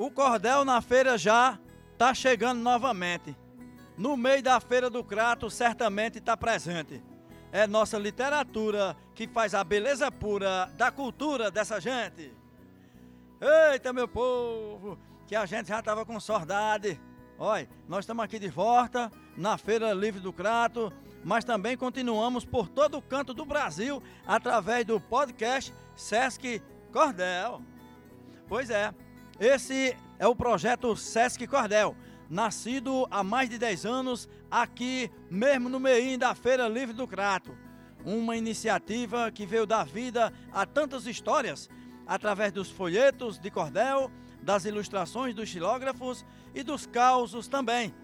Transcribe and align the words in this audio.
O 0.00 0.10
cordel 0.10 0.64
na 0.64 0.80
feira 0.80 1.18
já 1.18 1.58
está 1.92 2.14
chegando 2.14 2.58
novamente. 2.62 3.36
No 3.98 4.16
meio 4.16 4.42
da 4.42 4.58
feira 4.58 4.88
do 4.88 5.04
Crato, 5.04 5.50
certamente 5.50 6.16
está 6.16 6.34
presente. 6.34 7.04
É 7.52 7.66
nossa 7.66 7.98
literatura 7.98 8.96
que 9.14 9.28
faz 9.28 9.54
a 9.54 9.62
beleza 9.62 10.10
pura 10.10 10.72
da 10.74 10.90
cultura 10.90 11.50
dessa 11.50 11.78
gente. 11.78 12.34
Eita, 13.72 13.92
meu 13.92 14.08
povo, 14.08 14.98
que 15.26 15.36
a 15.36 15.44
gente 15.44 15.68
já 15.68 15.80
estava 15.80 16.06
com 16.06 16.18
saudade. 16.18 16.98
Olha, 17.38 17.68
nós 17.86 18.04
estamos 18.04 18.24
aqui 18.24 18.38
de 18.38 18.48
volta 18.48 19.12
na 19.36 19.58
Feira 19.58 19.92
Livre 19.92 20.18
do 20.18 20.32
Crato, 20.32 20.90
mas 21.22 21.44
também 21.44 21.76
continuamos 21.76 22.42
por 22.42 22.70
todo 22.70 22.96
o 22.96 23.02
canto 23.02 23.34
do 23.34 23.44
Brasil 23.44 24.02
através 24.26 24.86
do 24.86 24.98
podcast 24.98 25.74
Sesc 25.94 26.62
Cordel. 26.90 27.60
Pois 28.48 28.70
é, 28.70 28.94
esse 29.40 29.96
é 30.18 30.28
o 30.28 30.36
projeto 30.36 30.94
Sesc 30.94 31.46
Cordel, 31.46 31.96
nascido 32.28 33.08
há 33.10 33.24
mais 33.24 33.48
de 33.48 33.56
10 33.56 33.86
anos 33.86 34.28
aqui 34.50 35.10
mesmo 35.30 35.70
no 35.70 35.80
meio 35.80 36.18
da 36.18 36.34
Feira 36.34 36.68
Livre 36.68 36.94
do 36.94 37.08
Crato. 37.08 37.56
Uma 38.04 38.36
iniciativa 38.36 39.30
que 39.30 39.46
veio 39.46 39.66
dar 39.66 39.86
vida 39.86 40.30
a 40.52 40.66
tantas 40.66 41.06
histórias 41.06 41.70
através 42.06 42.52
dos 42.52 42.70
folhetos 42.70 43.38
de 43.38 43.50
cordel, 43.50 44.10
das 44.42 44.66
ilustrações 44.66 45.34
dos 45.34 45.48
xilógrafos 45.48 46.26
e 46.54 46.62
dos 46.62 46.86
causos 46.86 47.48
também. 47.48 47.94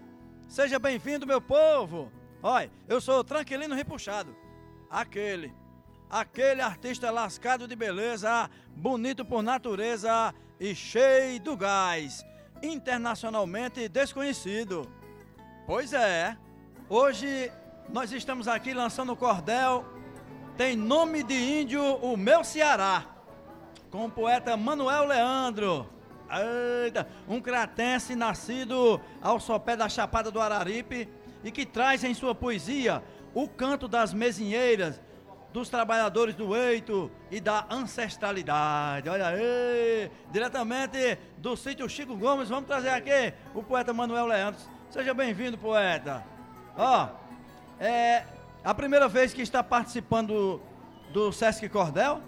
Seja 0.47 0.79
bem-vindo, 0.79 1.27
meu 1.27 1.39
povo! 1.39 2.11
Olha, 2.41 2.71
eu 2.87 2.99
sou 2.99 3.23
Tranquilino 3.23 3.75
Repuxado, 3.75 4.35
aquele, 4.89 5.53
aquele 6.09 6.61
artista 6.61 7.11
lascado 7.11 7.67
de 7.67 7.75
beleza, 7.75 8.49
bonito 8.75 9.25
por 9.25 9.41
natureza 9.41 10.33
e 10.59 10.73
cheio 10.73 11.39
do 11.39 11.55
gás, 11.55 12.25
internacionalmente 12.61 13.87
desconhecido. 13.87 14.89
Pois 15.65 15.93
é, 15.93 16.37
hoje 16.89 17.51
nós 17.89 18.11
estamos 18.11 18.47
aqui 18.47 18.73
lançando 18.73 19.11
o 19.11 19.17
cordel, 19.17 19.85
tem 20.55 20.75
nome 20.75 21.23
de 21.23 21.35
índio 21.35 21.83
o 21.97 22.17
meu 22.17 22.43
Ceará, 22.43 23.05
com 23.91 24.05
o 24.05 24.11
poeta 24.11 24.55
Manuel 24.57 25.05
Leandro. 25.05 25.89
Eita, 26.83 27.07
um 27.27 27.39
cratense 27.39 28.13
nascido 28.15 28.99
ao 29.21 29.39
sopé 29.39 29.77
da 29.77 29.87
Chapada 29.87 30.29
do 30.29 30.41
Araripe 30.41 31.07
e 31.41 31.51
que 31.51 31.65
traz 31.65 32.03
em 32.03 32.13
sua 32.13 32.35
poesia 32.35 33.01
o 33.33 33.47
canto 33.47 33.87
das 33.87 34.13
mesinheiras, 34.13 34.99
dos 35.57 35.69
trabalhadores 35.69 36.35
do 36.35 36.55
eito 36.55 37.09
e 37.31 37.39
da 37.39 37.65
ancestralidade. 37.71 39.09
Olha 39.09 39.29
aí, 39.29 40.11
diretamente 40.31 41.17
do 41.39 41.57
sítio 41.57 41.89
Chico 41.89 42.15
Gomes, 42.15 42.49
vamos 42.49 42.67
trazer 42.67 42.89
aqui 42.89 43.33
o 43.55 43.63
poeta 43.63 43.91
Manuel 43.91 44.27
Leandro. 44.27 44.61
Seja 44.91 45.15
bem-vindo, 45.15 45.57
poeta. 45.57 46.23
Ó, 46.77 47.09
é 47.79 48.23
a 48.63 48.71
primeira 48.71 49.07
vez 49.07 49.33
que 49.33 49.41
está 49.41 49.63
participando 49.63 50.61
do, 51.11 51.23
do 51.25 51.31
Sesc 51.31 51.67
Cordel? 51.69 52.21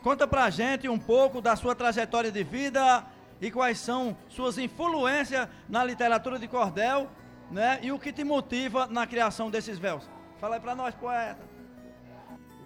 Conta 0.00 0.24
pra 0.24 0.48
gente 0.48 0.88
um 0.88 1.00
pouco 1.00 1.40
da 1.40 1.56
sua 1.56 1.74
trajetória 1.74 2.30
de 2.30 2.44
vida 2.44 3.04
e 3.40 3.50
quais 3.50 3.80
são 3.80 4.16
suas 4.28 4.58
influências 4.58 5.48
na 5.68 5.82
literatura 5.82 6.38
de 6.38 6.46
cordel, 6.46 7.10
né? 7.50 7.80
E 7.82 7.90
o 7.90 7.98
que 7.98 8.12
te 8.12 8.22
motiva 8.22 8.86
na 8.86 9.08
criação 9.08 9.50
desses 9.50 9.76
véus. 9.76 10.08
Fala 10.38 10.54
aí 10.54 10.60
pra 10.60 10.76
nós, 10.76 10.94
poeta. 10.94 11.51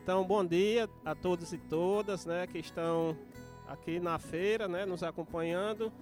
Então, 0.06 0.22
bom 0.22 0.44
dia 0.44 0.88
a 1.04 1.16
todos 1.16 1.52
e 1.52 1.58
todas, 1.58 2.24
né, 2.24 2.46
que 2.46 2.58
estão 2.58 3.18
aqui 3.66 3.98
na 3.98 4.20
feira, 4.20 4.68
né, 4.68 4.86
nos 4.86 5.02
acompanhando 5.02 5.92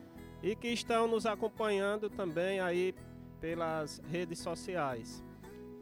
e 0.42 0.55
que 0.55 0.69
estão 0.69 1.08
nos 1.08 1.24
acompanhando 1.24 2.11
também 2.11 2.61
aí 2.61 2.95
pelas 3.40 4.02
redes 4.11 4.40
sociais. 4.40 5.24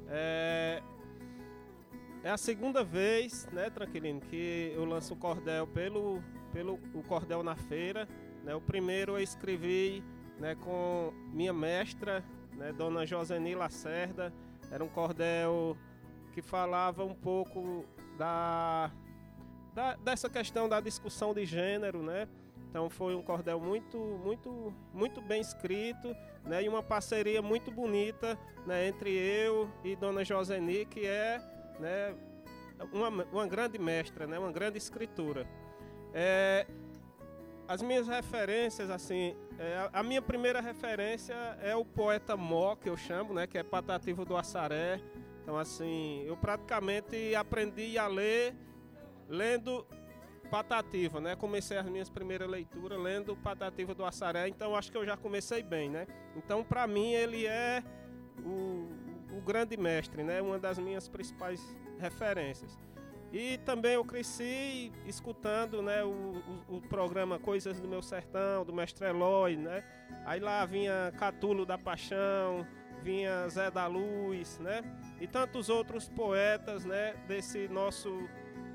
É, 0.07 0.81
é 2.23 2.31
a 2.31 2.37
segunda 2.37 2.85
vez, 2.85 3.49
né, 3.51 3.69
Tranquilino, 3.71 4.21
que 4.21 4.73
eu 4.73 4.85
lanço 4.85 5.15
o 5.15 5.17
cordel 5.17 5.67
pelo, 5.67 6.23
pelo 6.53 6.79
o 6.95 7.03
cordel 7.03 7.43
na 7.43 7.57
feira. 7.57 8.07
Né? 8.45 8.55
O 8.55 8.61
primeiro 8.61 9.19
eu 9.19 9.21
escrevi 9.21 10.01
né, 10.39 10.55
com 10.55 11.13
minha 11.33 11.53
mestra, 11.53 12.25
né, 12.53 12.73
Dona 12.73 13.05
Joseni 13.05 13.57
Lacerda. 13.57 14.33
Era 14.71 14.85
um 14.85 14.89
cordel 14.89 15.77
que 16.33 16.43
falava 16.43 17.05
um 17.05 17.15
pouco 17.15 17.85
da, 18.19 18.91
da, 19.75 19.97
dessa 19.97 20.29
questão 20.29 20.69
da 20.69 20.81
discussão 20.81 21.33
de 21.35 21.45
gênero, 21.45 22.03
né? 22.03 22.29
Então 22.69 22.89
foi 22.89 23.15
um 23.15 23.23
cordel 23.23 23.61
muito, 23.61 23.99
muito, 24.25 24.73
muito 24.95 25.21
bem 25.21 25.41
escrito, 25.41 26.17
né? 26.45 26.63
E 26.63 26.69
uma 26.69 26.83
parceria 26.83 27.43
muito 27.43 27.71
bonita, 27.71 28.39
né? 28.67 28.89
Entre 28.89 29.11
eu 29.11 29.71
e 29.85 29.95
Dona 29.95 30.25
Joseni, 30.25 30.87
que 30.87 31.07
é, 31.07 31.39
né? 31.79 32.15
Uma, 32.93 33.09
uma 33.09 33.47
grande 33.47 33.79
mestra, 33.79 34.27
né? 34.27 34.39
Uma 34.39 34.51
grande 34.51 34.79
escritora. 34.79 35.47
É, 36.15 36.67
as 37.69 37.83
minhas 37.83 38.09
referências, 38.09 38.91
assim, 38.91 39.37
é, 39.59 39.89
a 39.93 40.03
minha 40.03 40.23
primeira 40.23 40.61
referência 40.61 41.35
é 41.61 41.77
o 41.77 41.85
poeta 41.85 42.37
Mó, 42.37 42.75
que 42.75 42.89
eu 42.89 42.97
chamo, 42.97 43.35
né? 43.35 43.47
Que 43.47 43.59
é 43.59 43.63
Patativo 43.63 44.25
do 44.25 44.37
Assaré. 44.37 45.01
Então, 45.43 45.59
assim, 45.59 46.23
eu 46.25 46.37
praticamente 46.37 47.35
aprendi 47.35 47.99
a 47.99 48.07
ler 48.07 48.55
lendo 49.29 49.85
Patativa, 50.51 51.21
né? 51.21 51.35
Comecei 51.35 51.77
as 51.79 51.87
minhas 51.87 52.09
primeiras 52.09 52.49
leituras 52.49 53.01
lendo 53.01 53.35
Patativa 53.37 53.95
do 53.95 54.05
Assaré, 54.05 54.49
então 54.49 54.77
acho 54.77 54.93
que 54.93 54.99
eu 54.99 55.05
já 55.05 55.17
comecei 55.17 55.63
bem, 55.63 55.91
né? 55.91 56.07
Então, 56.37 56.63
para 56.63 56.87
mim, 56.87 57.13
ele 57.13 57.47
é 57.47 57.83
o, 58.45 58.89
o 59.37 59.41
grande 59.41 59.77
mestre, 59.77 60.23
né? 60.23 60.41
Uma 60.41 60.59
das 60.59 60.79
minhas 60.79 61.09
principais 61.09 61.61
referências. 61.99 62.79
E 63.33 63.57
também 63.65 63.95
eu 63.95 64.05
cresci 64.05 64.93
escutando 65.07 65.81
né, 65.81 66.05
o, 66.05 66.09
o, 66.69 66.77
o, 66.77 66.81
programa 66.83 67.39
Coisas 67.39 67.81
do 67.81 67.89
Meu 67.89 68.03
Sertão, 68.03 68.63
do 68.63 68.75
Mestre 68.75 69.07
Eloy, 69.07 69.57
né? 69.57 69.83
Aí 70.27 70.39
lá 70.39 70.67
vinha 70.67 71.11
Catulo 71.19 71.65
da 71.65 71.79
Paixão, 71.79 72.67
vinha 73.03 73.49
Zé 73.49 73.71
da 73.71 73.87
Luz, 73.87 74.59
né? 74.59 74.83
E 75.21 75.27
tantos 75.27 75.69
outros 75.69 76.09
poetas, 76.09 76.85
né? 76.85 77.15
Desse 77.27 77.69
nosso 77.69 78.29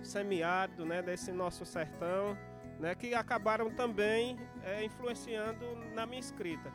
semiárido, 0.03 0.85
né? 0.85 1.01
Desse 1.01 1.31
nosso 1.31 1.65
sertão, 1.65 2.38
né? 2.79 2.93
Que 2.93 3.13
acabaram 3.13 3.71
também 3.71 4.38
é, 4.63 4.83
influenciando 4.83 5.65
na 5.93 6.05
minha 6.05 6.19
escrita. 6.19 6.71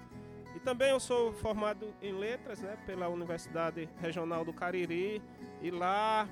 E 0.54 0.60
também 0.60 0.90
eu 0.90 1.00
sou 1.00 1.32
formado 1.32 1.94
em 2.02 2.12
letras, 2.12 2.60
né? 2.60 2.76
Pela 2.86 3.08
Universidade 3.08 3.88
Regional 4.00 4.44
do 4.44 4.52
Cariri 4.52 5.22
e 5.60 5.70
lá 5.70 6.28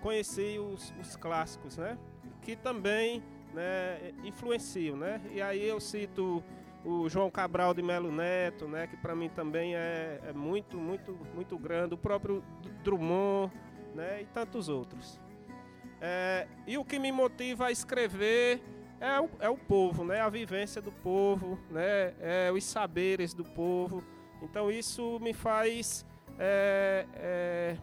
conheci 0.00 0.58
os, 0.58 0.92
os 1.00 1.16
clássicos, 1.16 1.76
né? 1.76 1.98
Que 2.42 2.54
também 2.54 3.22
né, 3.52 4.12
influenciam, 4.22 4.96
né? 4.96 5.20
E 5.32 5.40
aí 5.40 5.66
eu 5.66 5.80
cito 5.80 6.44
o 6.86 7.08
João 7.08 7.28
Cabral 7.30 7.74
de 7.74 7.82
Melo 7.82 8.12
Neto, 8.12 8.68
né? 8.68 8.86
Que 8.86 8.96
para 8.96 9.14
mim 9.14 9.28
também 9.28 9.74
é, 9.74 10.20
é, 10.24 10.32
muito, 10.32 10.78
muito, 10.78 11.18
muito 11.34 11.58
grande. 11.58 11.94
O 11.94 11.98
próprio 11.98 12.44
Drummond, 12.84 13.52
né? 13.94 14.22
E 14.22 14.26
tantos 14.26 14.68
outros. 14.68 15.20
É, 16.00 16.46
e 16.64 16.78
o 16.78 16.84
que 16.84 16.98
me 16.98 17.10
motiva 17.10 17.66
a 17.66 17.72
escrever 17.72 18.62
é 19.00 19.20
o, 19.20 19.28
é 19.40 19.48
o 19.48 19.56
povo, 19.56 20.04
né? 20.04 20.20
A 20.20 20.28
vivência 20.28 20.80
do 20.80 20.92
povo, 20.92 21.58
né? 21.70 22.14
É 22.20 22.52
os 22.52 22.62
saberes 22.62 23.34
do 23.34 23.44
povo. 23.44 24.04
Então 24.40 24.70
isso 24.70 25.18
me 25.20 25.34
faz 25.34 26.06
é, 26.38 27.04
é, 27.14 27.76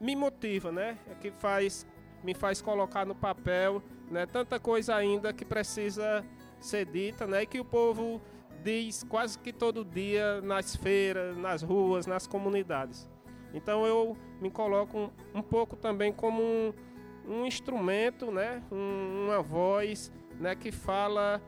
me 0.00 0.16
motiva, 0.16 0.72
né? 0.72 0.96
É 1.10 1.14
que 1.14 1.30
faz, 1.32 1.86
me 2.24 2.32
faz 2.32 2.62
colocar 2.62 3.04
no 3.04 3.14
papel, 3.14 3.82
né? 4.10 4.24
Tanta 4.24 4.58
coisa 4.58 4.96
ainda 4.96 5.34
que 5.34 5.44
precisa 5.44 6.24
ser 6.64 6.86
dita, 6.86 7.26
né? 7.26 7.42
E 7.42 7.46
que 7.46 7.60
o 7.60 7.64
povo 7.64 8.20
diz 8.62 9.04
quase 9.04 9.38
que 9.38 9.52
todo 9.52 9.84
dia 9.84 10.40
nas 10.40 10.76
feiras, 10.76 11.36
nas 11.36 11.62
ruas, 11.62 12.06
nas 12.06 12.26
comunidades. 12.26 13.08
Então 13.52 13.86
eu 13.86 14.16
me 14.40 14.50
coloco 14.50 14.96
um, 14.98 15.10
um 15.34 15.42
pouco 15.42 15.76
também 15.76 16.12
como 16.12 16.42
um, 16.42 16.72
um 17.26 17.46
instrumento, 17.46 18.30
né? 18.30 18.62
Um, 18.70 19.26
uma 19.26 19.42
voz, 19.42 20.10
né? 20.38 20.54
Que 20.54 20.72
fala 20.72 21.40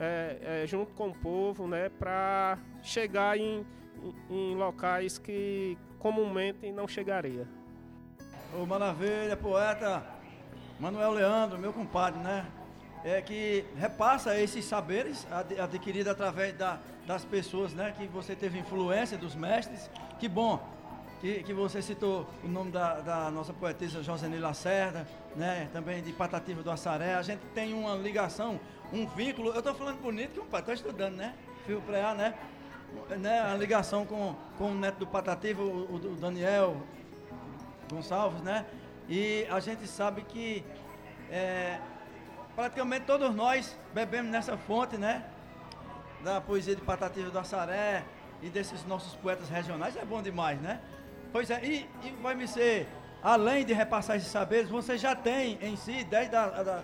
é, 0.00 0.62
é, 0.62 0.66
junto 0.66 0.92
com 0.94 1.08
o 1.08 1.14
povo, 1.14 1.66
né? 1.66 1.88
Para 1.88 2.58
chegar 2.82 3.38
em, 3.38 3.66
em, 4.30 4.52
em 4.52 4.56
locais 4.56 5.18
que 5.18 5.76
comumente 5.98 6.70
não 6.72 6.88
chegaria. 6.88 7.46
Ô, 8.54 8.66
maravilha, 8.66 9.36
poeta 9.36 10.04
Manuel 10.78 11.12
Leandro, 11.12 11.58
meu 11.58 11.72
compadre, 11.72 12.18
né? 12.20 12.44
É 13.04 13.20
que 13.20 13.64
repassa 13.76 14.38
esses 14.38 14.64
saberes 14.64 15.26
adquiridos 15.60 16.12
através 16.12 16.54
da, 16.54 16.78
das 17.06 17.24
pessoas, 17.24 17.74
né? 17.74 17.92
Que 17.96 18.06
você 18.06 18.36
teve 18.36 18.58
influência 18.58 19.18
dos 19.18 19.34
mestres. 19.34 19.90
Que 20.20 20.28
bom. 20.28 20.60
que, 21.20 21.42
que 21.42 21.52
você 21.52 21.82
citou 21.82 22.28
o 22.44 22.48
nome 22.48 22.70
da, 22.70 23.00
da 23.00 23.30
nossa 23.30 23.52
poetisa 23.52 24.02
Joseni 24.02 24.38
Lacerda, 24.38 25.06
né? 25.34 25.68
Também 25.72 26.00
de 26.02 26.12
Patativa 26.12 26.62
do 26.62 26.70
Assaré. 26.70 27.14
A 27.14 27.22
gente 27.22 27.40
tem 27.54 27.74
uma 27.74 27.96
ligação, 27.96 28.60
um 28.92 29.06
vínculo. 29.06 29.50
Eu 29.50 29.58
estou 29.58 29.74
falando 29.74 30.00
bonito 30.00 30.34
que 30.34 30.40
o 30.40 30.44
pai 30.44 30.60
está 30.60 30.72
estudando, 30.72 31.16
né? 31.16 31.34
Fio 31.66 31.80
pré 31.82 32.02
né? 32.14 32.34
né? 33.18 33.40
A 33.40 33.54
ligação 33.56 34.06
com, 34.06 34.36
com 34.56 34.70
o 34.70 34.74
neto 34.74 34.98
do 34.98 35.06
Patativa, 35.06 35.62
o, 35.62 35.94
o 35.94 36.16
Daniel 36.20 36.76
Gonçalves, 37.90 38.42
né? 38.42 38.64
E 39.08 39.44
a 39.50 39.58
gente 39.60 39.86
sabe 39.86 40.22
que 40.22 40.64
é, 41.30 41.78
praticamente 42.54 43.06
todos 43.06 43.34
nós 43.34 43.76
bebemos 43.94 44.30
nessa 44.30 44.56
fonte, 44.56 44.96
né? 44.96 45.24
Da 46.22 46.40
poesia 46.40 46.74
de 46.76 46.82
Patativa 46.82 47.30
do 47.30 47.38
Assaré 47.38 48.04
e 48.42 48.48
desses 48.48 48.84
nossos 48.84 49.14
poetas 49.16 49.48
regionais, 49.48 49.96
é 49.96 50.04
bom 50.04 50.22
demais, 50.22 50.60
né? 50.60 50.80
Pois 51.32 51.50
é, 51.50 51.64
e, 51.64 51.88
e 52.04 52.10
vai 52.22 52.34
me 52.34 52.46
ser, 52.46 52.86
além 53.22 53.64
de 53.64 53.72
repassar 53.72 54.16
esses 54.16 54.28
saberes, 54.28 54.68
você 54.68 54.98
já 54.98 55.16
tem 55.16 55.58
em 55.62 55.76
si, 55.76 56.04
desde 56.04 56.36
a, 56.36 56.48
da, 56.62 56.82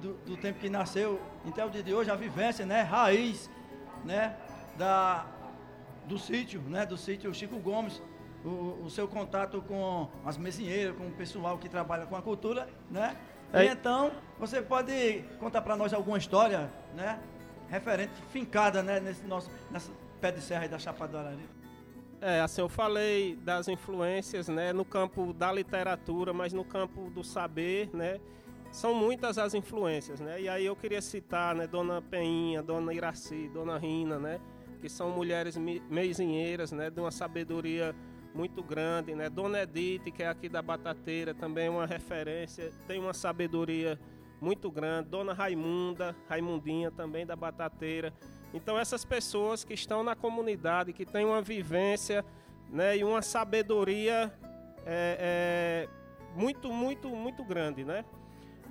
do, 0.00 0.14
do, 0.24 0.36
tempo 0.36 0.60
que 0.60 0.70
nasceu 0.70 1.20
até 1.46 1.64
o 1.64 1.70
dia 1.70 1.82
de 1.82 1.92
hoje, 1.92 2.10
a 2.10 2.14
vivência, 2.14 2.64
né? 2.64 2.82
Raiz, 2.82 3.50
né? 4.04 4.36
Da, 4.76 5.26
do 6.06 6.18
sítio, 6.18 6.60
né? 6.60 6.86
Do 6.86 6.96
sítio 6.96 7.34
Chico 7.34 7.58
Gomes, 7.58 8.00
o, 8.44 8.84
o, 8.84 8.90
seu 8.90 9.08
contato 9.08 9.60
com 9.62 10.08
as 10.24 10.36
mesinheiras, 10.36 10.96
com 10.96 11.08
o 11.08 11.12
pessoal 11.12 11.58
que 11.58 11.68
trabalha 11.68 12.06
com 12.06 12.16
a 12.16 12.22
cultura, 12.22 12.68
né? 12.90 13.16
É. 13.52 13.64
E 13.64 13.68
então, 13.68 14.10
você 14.38 14.60
pode 14.60 15.24
contar 15.38 15.62
para 15.62 15.76
nós 15.76 15.92
alguma 15.92 16.18
história, 16.18 16.70
né? 16.94 17.18
Referente, 17.68 18.12
fincada, 18.30 18.82
né? 18.82 19.00
Nesse 19.00 19.24
nosso, 19.24 19.50
nessa 19.70 19.90
pé 20.20 20.30
de 20.30 20.40
serra 20.40 20.62
aí 20.62 20.68
da 20.68 20.78
Chapada 20.78 21.36
É, 22.20 22.40
assim, 22.40 22.60
eu 22.60 22.68
falei 22.68 23.36
das 23.36 23.68
influências, 23.68 24.48
né? 24.48 24.72
No 24.72 24.84
campo 24.84 25.32
da 25.32 25.52
literatura, 25.52 26.32
mas 26.32 26.52
no 26.52 26.64
campo 26.64 27.10
do 27.10 27.24
saber, 27.24 27.90
né? 27.94 28.20
São 28.70 28.94
muitas 28.94 29.38
as 29.38 29.54
influências, 29.54 30.20
né? 30.20 30.40
E 30.40 30.48
aí 30.48 30.66
eu 30.66 30.76
queria 30.76 31.00
citar, 31.00 31.54
né? 31.54 31.66
Dona 31.66 32.02
Peinha, 32.02 32.62
Dona 32.62 32.92
Iraci, 32.92 33.48
Dona 33.48 33.78
Rina, 33.78 34.18
né? 34.18 34.40
Que 34.80 34.88
são 34.88 35.10
mulheres 35.10 35.56
meizinheiras, 35.56 36.70
né? 36.70 36.90
De 36.90 37.00
uma 37.00 37.10
sabedoria 37.10 37.94
muito 38.38 38.62
grande, 38.62 39.16
né? 39.16 39.28
Dona 39.28 39.64
Edith, 39.64 40.12
que 40.12 40.22
é 40.22 40.28
aqui 40.28 40.48
da 40.48 40.62
Batateira, 40.62 41.34
também 41.34 41.66
é 41.66 41.70
uma 41.70 41.86
referência, 41.86 42.70
tem 42.86 43.00
uma 43.00 43.12
sabedoria 43.12 43.98
muito 44.40 44.70
grande. 44.70 45.08
Dona 45.08 45.32
Raimunda, 45.32 46.14
Raimundinha 46.28 46.88
também 46.92 47.26
da 47.26 47.34
Batateira. 47.34 48.14
Então 48.54 48.78
essas 48.78 49.04
pessoas 49.04 49.64
que 49.64 49.74
estão 49.74 50.04
na 50.04 50.14
comunidade, 50.14 50.92
que 50.92 51.04
têm 51.04 51.24
uma 51.24 51.42
vivência, 51.42 52.24
né? 52.70 52.96
E 52.96 53.02
uma 53.02 53.22
sabedoria 53.22 54.32
é, 54.86 55.88
é, 55.88 55.88
muito, 56.36 56.72
muito, 56.72 57.08
muito 57.08 57.42
grande, 57.42 57.84
né? 57.84 58.04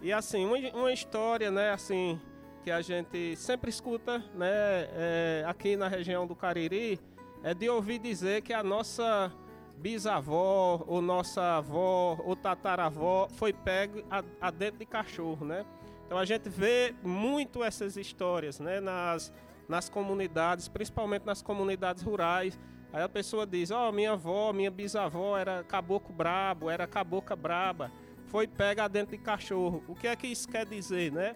E 0.01 0.13
assim, 0.13 0.45
uma, 0.45 0.57
uma 0.79 0.93
história, 0.93 1.51
né? 1.51 1.71
Assim, 1.71 2.17
que 2.63 2.71
a 2.71 2.79
gente 2.79 3.35
sempre 3.35 3.69
escuta, 3.69 4.19
né? 4.33 4.47
É, 4.93 5.43
aqui 5.45 5.75
na 5.75 5.89
região 5.89 6.25
do 6.25 6.37
Cariri, 6.37 7.01
é 7.43 7.53
de 7.53 7.67
ouvir 7.67 7.99
dizer 7.99 8.41
que 8.43 8.53
a 8.53 8.63
nossa 8.63 9.29
bisavó, 9.77 10.83
ou 10.87 11.01
nossa 11.01 11.57
avó, 11.57 12.19
ou 12.23 12.35
tataravó 12.35 13.27
foi 13.29 13.53
pego 13.53 14.03
a, 14.09 14.23
a 14.41 14.51
dentro 14.51 14.79
de 14.79 14.85
cachorro, 14.85 15.45
né? 15.45 15.65
Então 16.05 16.17
a 16.17 16.25
gente 16.25 16.49
vê 16.49 16.95
muito 17.03 17.63
essas 17.63 17.95
histórias, 17.95 18.59
né? 18.59 18.79
Nas, 18.79 19.31
nas 19.67 19.89
comunidades, 19.89 20.67
principalmente 20.67 21.25
nas 21.25 21.41
comunidades 21.41 22.01
rurais. 22.01 22.57
Aí 22.91 23.03
a 23.03 23.09
pessoa 23.09 23.45
diz: 23.45 23.69
Ó, 23.69 23.89
oh, 23.89 23.91
minha 23.91 24.13
avó, 24.13 24.51
minha 24.51 24.71
bisavó 24.71 25.37
era 25.37 25.63
caboclo 25.63 26.13
brabo, 26.13 26.69
era 26.69 26.87
cabocla 26.87 27.35
braba, 27.35 27.91
foi 28.27 28.47
pega 28.47 28.87
dentro 28.87 29.15
de 29.15 29.21
cachorro. 29.21 29.83
O 29.87 29.93
que 29.93 30.07
é 30.07 30.15
que 30.15 30.27
isso 30.27 30.47
quer 30.47 30.65
dizer, 30.65 31.11
né? 31.11 31.35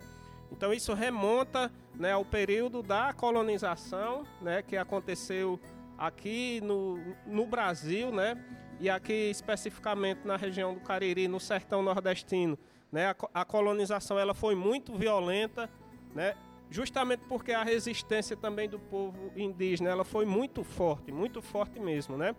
Então 0.51 0.73
isso 0.73 0.94
remonta 0.94 1.71
né, 1.95 2.11
ao 2.11 2.25
período 2.25 2.81
da 2.83 3.13
colonização, 3.13 4.23
né, 4.41 4.61
que 4.61 4.75
aconteceu 4.75 5.59
aqui 6.01 6.59
no, 6.62 6.98
no 7.27 7.45
Brasil, 7.45 8.12
né? 8.12 8.36
E 8.80 8.89
aqui 8.89 9.30
especificamente 9.30 10.25
na 10.25 10.36
região 10.36 10.74
do 10.74 10.80
Cariri, 10.80 11.27
no 11.27 11.39
sertão 11.39 11.83
nordestino, 11.83 12.57
né? 12.92 13.12
A, 13.12 13.42
a 13.42 13.45
colonização 13.45 14.18
ela 14.18 14.33
foi 14.33 14.56
muito 14.56 14.95
violenta, 14.95 15.69
né? 16.15 16.33
Justamente 16.71 17.21
porque 17.27 17.51
a 17.51 17.63
resistência 17.63 18.36
também 18.36 18.68
do 18.68 18.80
povo 18.80 19.31
indígena 19.36 19.92
ela 19.92 20.03
foi 20.03 20.25
muito 20.25 20.63
forte, 20.63 21.12
muito 21.12 21.39
forte 21.39 21.80
mesmo, 21.80 22.18
né? 22.18 22.36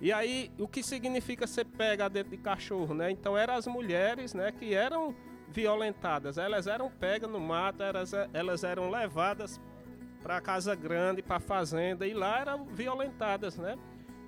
E 0.00 0.10
aí, 0.10 0.50
o 0.58 0.66
que 0.66 0.82
significa 0.82 1.46
ser 1.46 1.64
pega 1.64 2.08
dentro 2.08 2.30
de 2.30 2.38
cachorro, 2.38 2.94
né? 2.94 3.10
Então, 3.10 3.36
eram 3.36 3.54
as 3.54 3.66
mulheres, 3.66 4.34
né, 4.34 4.52
que 4.52 4.74
eram 4.74 5.14
violentadas. 5.48 6.36
Elas 6.36 6.66
eram 6.66 6.90
pegas 6.90 7.30
no 7.30 7.40
mato, 7.40 7.82
elas, 7.82 8.12
elas 8.32 8.62
eram 8.62 8.90
levadas 8.90 9.58
para 10.22 10.40
casa 10.40 10.74
grande, 10.74 11.22
para 11.22 11.40
fazenda 11.40 12.06
e 12.06 12.14
lá 12.14 12.40
eram 12.40 12.64
violentadas, 12.66 13.56
né? 13.56 13.76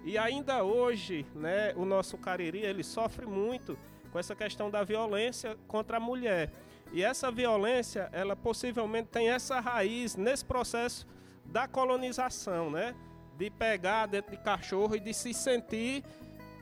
E 0.04 0.16
ainda 0.16 0.62
hoje, 0.62 1.26
né, 1.34 1.72
o 1.76 1.84
nosso 1.84 2.16
Cariri, 2.16 2.60
ele 2.60 2.82
sofre 2.82 3.26
muito 3.26 3.78
com 4.10 4.18
essa 4.18 4.34
questão 4.34 4.70
da 4.70 4.82
violência 4.82 5.56
contra 5.66 5.98
a 5.98 6.00
mulher. 6.00 6.50
E 6.92 7.02
essa 7.02 7.30
violência, 7.30 8.08
ela 8.12 8.34
possivelmente 8.34 9.08
tem 9.08 9.28
essa 9.28 9.60
raiz 9.60 10.16
nesse 10.16 10.44
processo 10.44 11.06
da 11.44 11.68
colonização, 11.68 12.70
né? 12.70 12.94
De 13.36 13.50
pegar 13.50 14.06
dentro 14.06 14.30
de 14.30 14.42
cachorro 14.42 14.96
e 14.96 15.00
de 15.00 15.12
se 15.12 15.34
sentir 15.34 16.02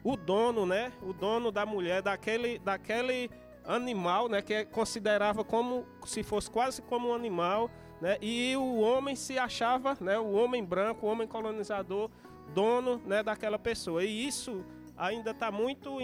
o 0.02 0.16
dono, 0.16 0.66
né? 0.66 0.92
O 1.02 1.12
dono 1.12 1.52
da 1.52 1.64
mulher, 1.64 2.02
daquele, 2.02 2.58
daquele 2.58 3.30
animal, 3.64 4.28
né? 4.28 4.42
Que 4.42 4.54
é 4.54 4.64
considerava 4.64 5.44
como 5.44 5.86
se 6.04 6.22
fosse 6.22 6.50
quase 6.50 6.82
como 6.82 7.10
um 7.10 7.14
animal 7.14 7.70
né? 8.00 8.18
E 8.20 8.56
o 8.56 8.80
homem 8.80 9.16
se 9.16 9.38
achava, 9.38 9.96
né, 10.00 10.18
o 10.18 10.32
homem 10.32 10.64
branco, 10.64 11.06
o 11.06 11.10
homem 11.10 11.26
colonizador, 11.26 12.10
dono 12.54 13.00
né, 13.06 13.22
daquela 13.22 13.58
pessoa. 13.58 14.04
E 14.04 14.26
isso 14.26 14.64
ainda 14.96 15.30
está 15.30 15.50
muito 15.50 15.98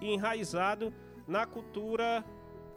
enraizado 0.00 0.92
na 1.26 1.46
cultura 1.46 2.24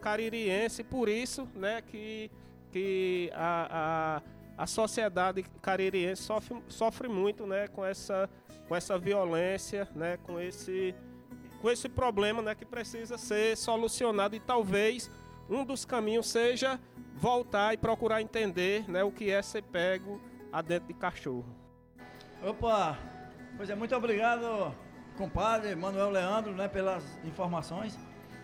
caririense, 0.02 0.84
por 0.84 1.08
isso 1.08 1.48
né, 1.56 1.82
que, 1.82 2.30
que 2.72 3.32
a, 3.34 4.22
a, 4.58 4.64
a 4.64 4.68
sociedade 4.68 5.44
caririense 5.62 6.24
sofre, 6.24 6.62
sofre 6.68 7.08
muito 7.08 7.46
né, 7.48 7.68
com, 7.70 7.86
essa, 7.86 8.30
com 8.68 8.76
essa 8.76 8.98
violência, 8.98 9.88
né, 9.96 10.18
com, 10.24 10.40
esse, 10.40 10.94
com 11.62 11.72
esse 11.72 11.88
problema 11.88 12.42
né, 12.42 12.54
que 12.54 12.66
precisa 12.66 13.18
ser 13.18 13.56
solucionado 13.56 14.36
e 14.36 14.40
talvez 14.42 15.10
um 15.50 15.66
dos 15.66 15.86
caminhos 15.86 16.28
seja 16.28 16.80
voltar 17.16 17.74
e 17.74 17.78
procurar 17.78 18.22
entender 18.22 18.90
né, 18.90 19.04
o 19.04 19.12
que 19.12 19.30
é 19.30 19.42
ser 19.42 19.64
pego 19.64 20.22
adentro 20.52 20.88
de 20.88 20.94
cachorro. 20.94 21.46
Opa! 22.42 22.98
Pois 23.56 23.70
é, 23.70 23.76
muito 23.76 23.96
obrigado, 23.96 24.76
compadre 25.16 25.76
Manuel 25.76 26.10
Leandro, 26.10 26.54
né, 26.54 26.68
pelas 26.68 27.04
informações, 27.24 27.98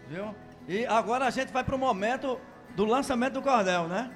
viu? 0.07 0.35
E 0.67 0.85
agora 0.85 1.25
a 1.25 1.29
gente 1.31 1.51
vai 1.51 1.63
para 1.63 1.75
o 1.75 1.79
momento 1.79 2.39
do 2.75 2.85
lançamento 2.85 3.33
do 3.33 3.41
cordel, 3.41 3.87
né? 3.87 4.15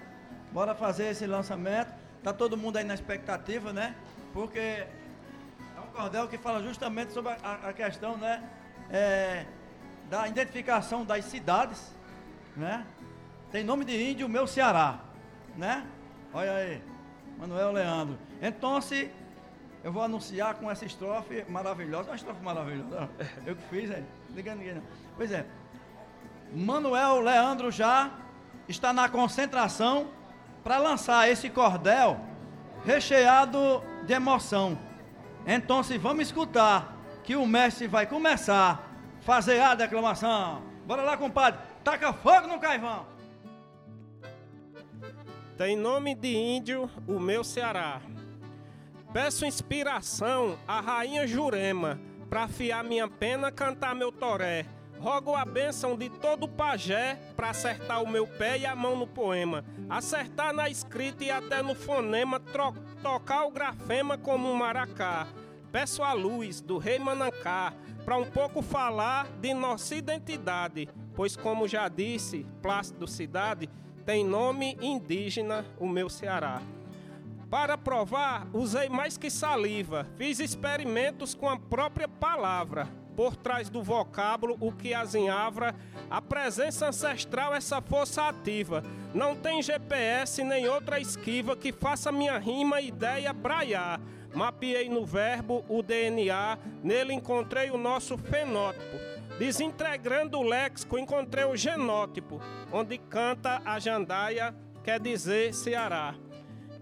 Bora 0.51 0.75
fazer 0.75 1.07
esse 1.07 1.25
lançamento. 1.25 1.91
Tá 2.21 2.31
todo 2.31 2.55
mundo 2.55 2.77
aí 2.77 2.83
na 2.83 2.93
expectativa, 2.93 3.73
né? 3.73 3.95
Porque 4.31 4.59
é 4.59 5.79
um 5.79 5.91
cordel 5.91 6.27
que 6.27 6.37
fala 6.37 6.61
justamente 6.61 7.11
sobre 7.11 7.33
a, 7.43 7.69
a 7.69 7.73
questão, 7.73 8.17
né? 8.17 8.43
É, 8.91 9.45
da 10.09 10.27
identificação 10.27 11.03
das 11.03 11.25
cidades, 11.25 11.91
né? 12.55 12.85
Tem 13.51 13.63
nome 13.63 13.85
de 13.85 14.11
índio, 14.11 14.27
meu 14.27 14.47
Ceará, 14.47 14.99
né? 15.55 15.85
Olha 16.33 16.53
aí, 16.53 16.81
Manuel 17.37 17.71
Leandro. 17.71 18.17
Então, 18.41 18.81
se 18.81 19.11
eu 19.83 19.91
vou 19.91 20.01
anunciar 20.01 20.55
com 20.55 20.71
essa 20.71 20.85
estrofe 20.85 21.45
maravilhosa, 21.49 22.09
uma 22.09 22.15
estrofe 22.15 22.41
maravilhosa, 22.41 23.09
eu 23.45 23.55
que 23.55 23.63
fiz, 23.69 23.91
é, 23.91 24.03
ligando 24.31 24.59
ninguém 24.59 24.75
não. 24.75 24.83
Pois 25.15 25.31
é, 25.31 25.45
Manuel 26.53 27.19
Leandro 27.19 27.71
já 27.71 28.11
está 28.67 28.93
na 28.93 29.09
concentração 29.09 30.07
para 30.63 30.77
lançar 30.77 31.29
esse 31.29 31.49
cordel 31.49 32.19
recheado 32.85 33.83
de 34.05 34.13
emoção. 34.13 34.77
Então, 35.45 35.83
se 35.83 35.97
vamos 35.97 36.27
escutar 36.27 36.95
que 37.23 37.35
o 37.35 37.45
mestre 37.45 37.87
vai 37.87 38.05
começar 38.05 38.83
a 39.19 39.21
fazer 39.21 39.61
a 39.61 39.75
declamação. 39.75 40.61
Bora 40.85 41.01
lá, 41.01 41.17
compadre. 41.17 41.59
Taca 41.83 42.13
fogo 42.13 42.47
no 42.47 42.59
caivão. 42.59 43.05
Tem 45.57 45.75
nome 45.75 46.15
de 46.15 46.33
índio 46.33 46.89
o 47.05 47.19
meu 47.19 47.43
Ceará. 47.43 48.01
Peço 49.11 49.45
inspiração 49.45 50.57
à 50.67 50.79
rainha 50.79 51.27
Jurema, 51.27 51.99
para 52.29 52.43
afiar 52.43 52.83
minha 52.83 53.07
pena, 53.07 53.51
cantar 53.51 53.93
meu 53.93 54.11
toré. 54.11 54.65
Rogo 54.97 55.35
a 55.35 55.43
bênção 55.43 55.97
de 55.97 56.09
todo 56.09 56.47
pajé 56.47 57.19
para 57.35 57.49
acertar 57.49 58.01
o 58.01 58.07
meu 58.07 58.25
pé 58.25 58.59
e 58.59 58.65
a 58.65 58.73
mão 58.73 58.95
no 58.95 59.05
poema. 59.05 59.65
Acertar 59.89 60.53
na 60.53 60.69
escrita 60.69 61.25
e 61.25 61.29
até 61.29 61.61
no 61.61 61.75
fonema, 61.75 62.41
tocar 63.01 63.43
o 63.43 63.51
grafema 63.51 64.17
como 64.17 64.49
um 64.49 64.55
maracá. 64.55 65.27
peço 65.71 66.01
a 66.01 66.13
luz 66.13 66.61
do 66.61 66.77
rei 66.77 66.97
Manancá 66.97 67.73
para 68.05 68.15
um 68.15 68.25
pouco 68.25 68.61
falar 68.61 69.27
de 69.41 69.53
nossa 69.53 69.95
identidade, 69.95 70.87
pois, 71.15 71.35
como 71.35 71.67
já 71.67 71.87
disse, 71.87 72.45
Plácido 72.61 73.07
Cidade 73.07 73.69
tem 74.05 74.25
nome 74.25 74.77
indígena 74.81 75.65
o 75.79 75.87
meu 75.87 76.09
Ceará. 76.09 76.61
Para 77.49 77.77
provar, 77.77 78.47
usei 78.51 78.89
mais 78.89 79.15
que 79.15 79.29
saliva, 79.29 80.07
fiz 80.17 80.39
experimentos 80.39 81.35
com 81.35 81.47
a 81.47 81.57
própria 81.57 82.07
palavra. 82.07 82.87
Por 83.15 83.35
trás 83.35 83.69
do 83.69 83.83
vocábulo, 83.83 84.57
o 84.59 84.71
que 84.71 84.91
azinhavra, 84.91 85.75
a 86.09 86.19
presença 86.19 86.87
ancestral, 86.87 87.53
essa 87.53 87.79
força 87.79 88.27
ativa. 88.27 88.83
Não 89.13 89.35
tem 89.35 89.61
GPS 89.61 90.43
nem 90.43 90.67
outra 90.67 90.99
esquiva 90.99 91.55
que 91.55 91.71
faça 91.71 92.11
minha 92.11 92.39
rima 92.39 92.81
ideia 92.81 93.31
braiar. 93.31 94.01
Mapeei 94.33 94.89
no 94.89 95.05
verbo 95.05 95.63
o 95.69 95.83
DNA, 95.83 96.57
nele 96.83 97.13
encontrei 97.13 97.69
o 97.69 97.77
nosso 97.77 98.17
fenótipo. 98.17 98.97
Desintegrando 99.37 100.39
o 100.39 100.43
léxico, 100.43 100.97
encontrei 100.97 101.43
o 101.43 101.55
genótipo, 101.55 102.39
onde 102.71 102.97
canta 102.97 103.61
a 103.65 103.79
jandaia, 103.79 104.55
quer 104.83 104.99
dizer 104.99 105.53
Ceará. 105.53 106.15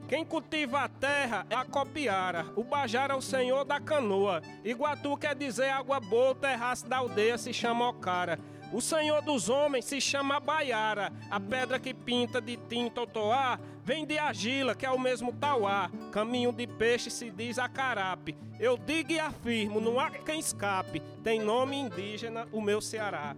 Quem 0.08 0.26
cultiva 0.26 0.82
a 0.82 0.90
terra 0.90 1.46
é 1.50 1.56
a 1.56 1.64
copiara, 1.64 2.46
o 2.58 2.66
bajara 2.66 3.14
é 3.14 3.16
o 3.16 3.22
senhor 3.22 3.64
da 3.64 3.80
canoa. 3.80 4.42
Iguatu 4.62 5.16
quer 5.16 5.34
dizer 5.34 5.70
água 5.70 6.02
boa, 6.02 6.32
o 6.32 6.36
terraço 6.36 6.86
da 6.86 6.98
aldeia 6.98 7.38
se 7.38 7.54
chama 7.54 7.88
Ocara. 7.88 8.38
O 8.72 8.80
senhor 8.80 9.22
dos 9.22 9.50
homens 9.50 9.86
se 9.86 10.00
chama 10.00 10.40
Baiara. 10.40 11.12
A 11.30 11.40
pedra 11.40 11.78
que 11.78 11.94
pinta 11.94 12.40
de 12.40 12.56
tinta 12.56 13.02
ou 13.02 13.08
toá 13.08 13.60
vem 13.84 14.06
de 14.06 14.18
Agila, 14.18 14.74
que 14.74 14.86
é 14.86 14.92
o 14.92 15.00
mesmo 15.00 15.34
Tauá. 15.34 15.92
Caminho 16.12 16.54
de 16.54 16.66
peixe 16.66 17.10
se 17.10 17.30
diz 17.30 17.60
Acarape. 17.60 18.38
Eu 18.58 18.78
digo 18.78 19.12
e 19.12 19.20
afirmo, 19.20 19.82
não 19.82 20.00
há 20.00 20.10
quem 20.10 20.40
escape. 20.40 21.02
Tem 21.22 21.42
nome 21.42 21.76
indígena 21.76 22.48
o 22.52 22.62
meu 22.62 22.80
Ceará. 22.80 23.36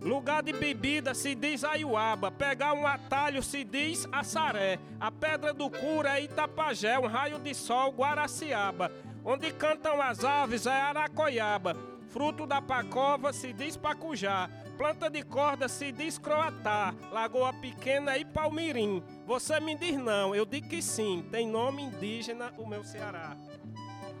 Lugar 0.00 0.42
de 0.42 0.52
bebida 0.52 1.14
se 1.14 1.34
diz 1.34 1.62
Aiuaba. 1.62 2.30
Pegar 2.30 2.72
um 2.72 2.86
atalho 2.86 3.42
se 3.42 3.62
diz 3.64 4.08
Assaré. 4.10 4.78
A 4.98 5.12
pedra 5.12 5.52
do 5.52 5.68
cura 5.68 6.18
é 6.18 6.24
Itapajé. 6.24 6.98
Um 6.98 7.06
raio 7.06 7.38
de 7.38 7.54
sol 7.54 7.92
Guaraciaba. 7.92 8.90
Onde 9.24 9.52
cantam 9.52 10.00
as 10.00 10.24
aves 10.24 10.66
é 10.66 10.72
Aracoiaba. 10.72 11.91
Fruto 12.12 12.46
da 12.46 12.60
pacova 12.60 13.32
se 13.32 13.54
diz 13.54 13.74
Pacujá. 13.74 14.50
Planta 14.76 15.08
de 15.08 15.22
corda 15.22 15.66
se 15.66 15.90
diz 15.90 16.18
croatá, 16.18 16.94
lagoa 17.10 17.54
pequena 17.54 18.18
e 18.18 18.24
palmirim. 18.24 19.02
Você 19.26 19.58
me 19.60 19.74
diz 19.74 19.96
não, 19.96 20.34
eu 20.34 20.44
digo 20.44 20.68
que 20.68 20.82
sim, 20.82 21.24
tem 21.30 21.48
nome 21.48 21.82
indígena 21.82 22.52
o 22.58 22.66
meu 22.66 22.84
Ceará. 22.84 23.34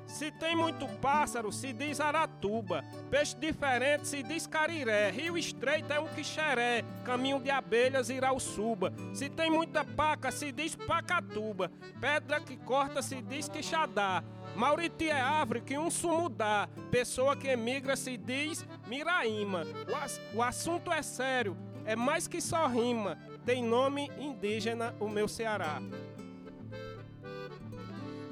Se 0.06 0.30
tem 0.30 0.54
muito 0.54 0.86
pássaro, 1.00 1.50
se 1.50 1.72
diz 1.72 2.00
aratuba. 2.00 2.84
Peixe 3.10 3.36
diferente 3.36 4.06
se 4.06 4.22
diz 4.22 4.46
cariré. 4.46 5.10
Rio 5.10 5.38
estreito 5.38 5.92
é 5.92 5.98
um 5.98 6.06
quixeré. 6.08 6.84
Caminho 7.02 7.40
de 7.40 7.50
abelhas 7.50 8.08
suba. 8.38 8.92
Se 9.14 9.30
tem 9.30 9.50
muita 9.50 9.84
paca, 9.84 10.30
se 10.30 10.52
diz 10.52 10.74
pacatuba. 10.74 11.70
Pedra 11.98 12.40
que 12.40 12.58
corta 12.58 13.00
se 13.00 13.22
diz 13.22 13.48
quixadá. 13.48 14.22
Mauriti 14.54 15.08
é 15.08 15.20
árvore 15.20 15.60
que 15.60 15.78
um 15.78 15.90
sumo 15.90 16.28
dá. 16.28 16.68
Pessoa 16.90 17.36
que 17.36 17.48
emigra 17.48 17.96
se 17.96 18.16
diz 18.16 18.66
miraíma. 18.86 19.64
O, 19.90 19.94
ass 19.96 20.20
o 20.34 20.42
assunto 20.42 20.92
é 20.92 21.02
sério, 21.02 21.56
é 21.84 21.96
mais 21.96 22.28
que 22.28 22.40
só 22.40 22.66
rima. 22.66 23.18
Tem 23.44 23.62
nome 23.62 24.10
indígena 24.18 24.94
o 25.00 25.08
meu 25.08 25.26
Ceará. 25.26 25.80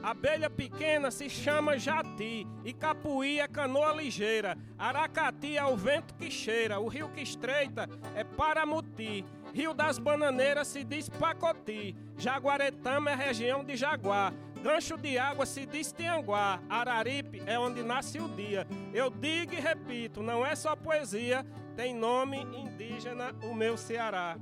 Abelha 0.02 0.48
pequena 0.48 1.10
se 1.10 1.28
chama 1.28 1.78
jati 1.78 2.46
e 2.64 2.72
capuí 2.72 3.38
é 3.38 3.46
canoa 3.46 3.92
ligeira. 3.92 4.56
Aracati 4.78 5.58
é 5.58 5.64
o 5.64 5.76
vento 5.76 6.14
que 6.14 6.30
cheira, 6.30 6.80
o 6.80 6.88
rio 6.88 7.10
que 7.10 7.20
estreita 7.20 7.88
é 8.14 8.24
Paramuti. 8.24 9.24
Rio 9.52 9.74
das 9.74 9.98
Bananeiras 9.98 10.68
se 10.68 10.84
diz 10.84 11.08
Pacoti. 11.08 11.94
Jaguaretama 12.16 13.10
é 13.10 13.14
região 13.14 13.62
de 13.62 13.76
Jaguar. 13.76 14.32
Gancho 14.62 14.96
de 14.98 15.16
água 15.16 15.46
se 15.46 15.64
diz 15.64 15.90
Tianguá. 15.90 16.60
Araripe 16.68 17.42
é 17.46 17.58
onde 17.58 17.82
nasce 17.82 18.20
o 18.20 18.28
dia. 18.28 18.66
Eu 18.92 19.10
digo 19.10 19.54
e 19.54 19.60
repito, 19.60 20.22
não 20.22 20.44
é 20.44 20.54
só 20.54 20.76
poesia, 20.76 21.46
tem 21.74 21.94
nome 21.94 22.38
indígena 22.42 23.34
o 23.42 23.54
meu 23.54 23.76
Ceará. 23.76 24.36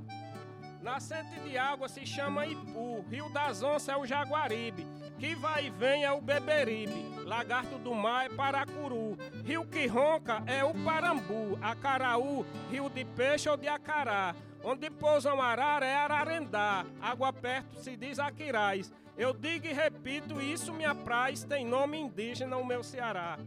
Nascente 0.81 1.39
de 1.41 1.57
água 1.57 1.87
se 1.87 2.05
chama 2.05 2.45
Ipu. 2.45 3.05
Rio 3.09 3.29
das 3.29 3.63
Onças 3.63 3.89
é 3.89 3.97
o 3.97 4.05
Jaguaribe. 4.05 4.85
Que 5.17 5.35
vai 5.35 5.65
e 5.65 5.69
vem 5.69 6.05
é 6.05 6.11
o 6.13 6.21
Beberibe, 6.21 7.25
lagarto 7.25 7.77
do 7.77 7.93
mar 7.93 8.27
é 8.27 8.29
Paracuru, 8.29 9.17
rio 9.43 9.65
que 9.65 9.85
ronca 9.85 10.41
é 10.47 10.63
o 10.63 10.73
Parambu, 10.73 11.59
Acaraú, 11.61 12.45
rio 12.71 12.89
de 12.89 13.03
peixe 13.03 13.49
ou 13.49 13.57
de 13.57 13.67
acará, 13.67 14.33
onde 14.63 14.89
pousam 14.89 15.41
arara 15.41 15.85
é 15.85 15.93
Ararendá, 15.93 16.85
água 17.01 17.33
perto 17.33 17.81
se 17.81 17.97
diz 17.97 18.17
Aquiraz. 18.17 18.89
Eu 19.19 19.33
digo 19.33 19.67
e 19.67 19.73
repito, 19.73 20.39
isso 20.39 20.73
me 20.73 20.85
apraz, 20.85 21.43
tem 21.43 21.65
nome 21.65 21.99
indígena 21.99 22.55
o 22.55 22.65
meu 22.65 22.81
Ceará. 22.81 23.37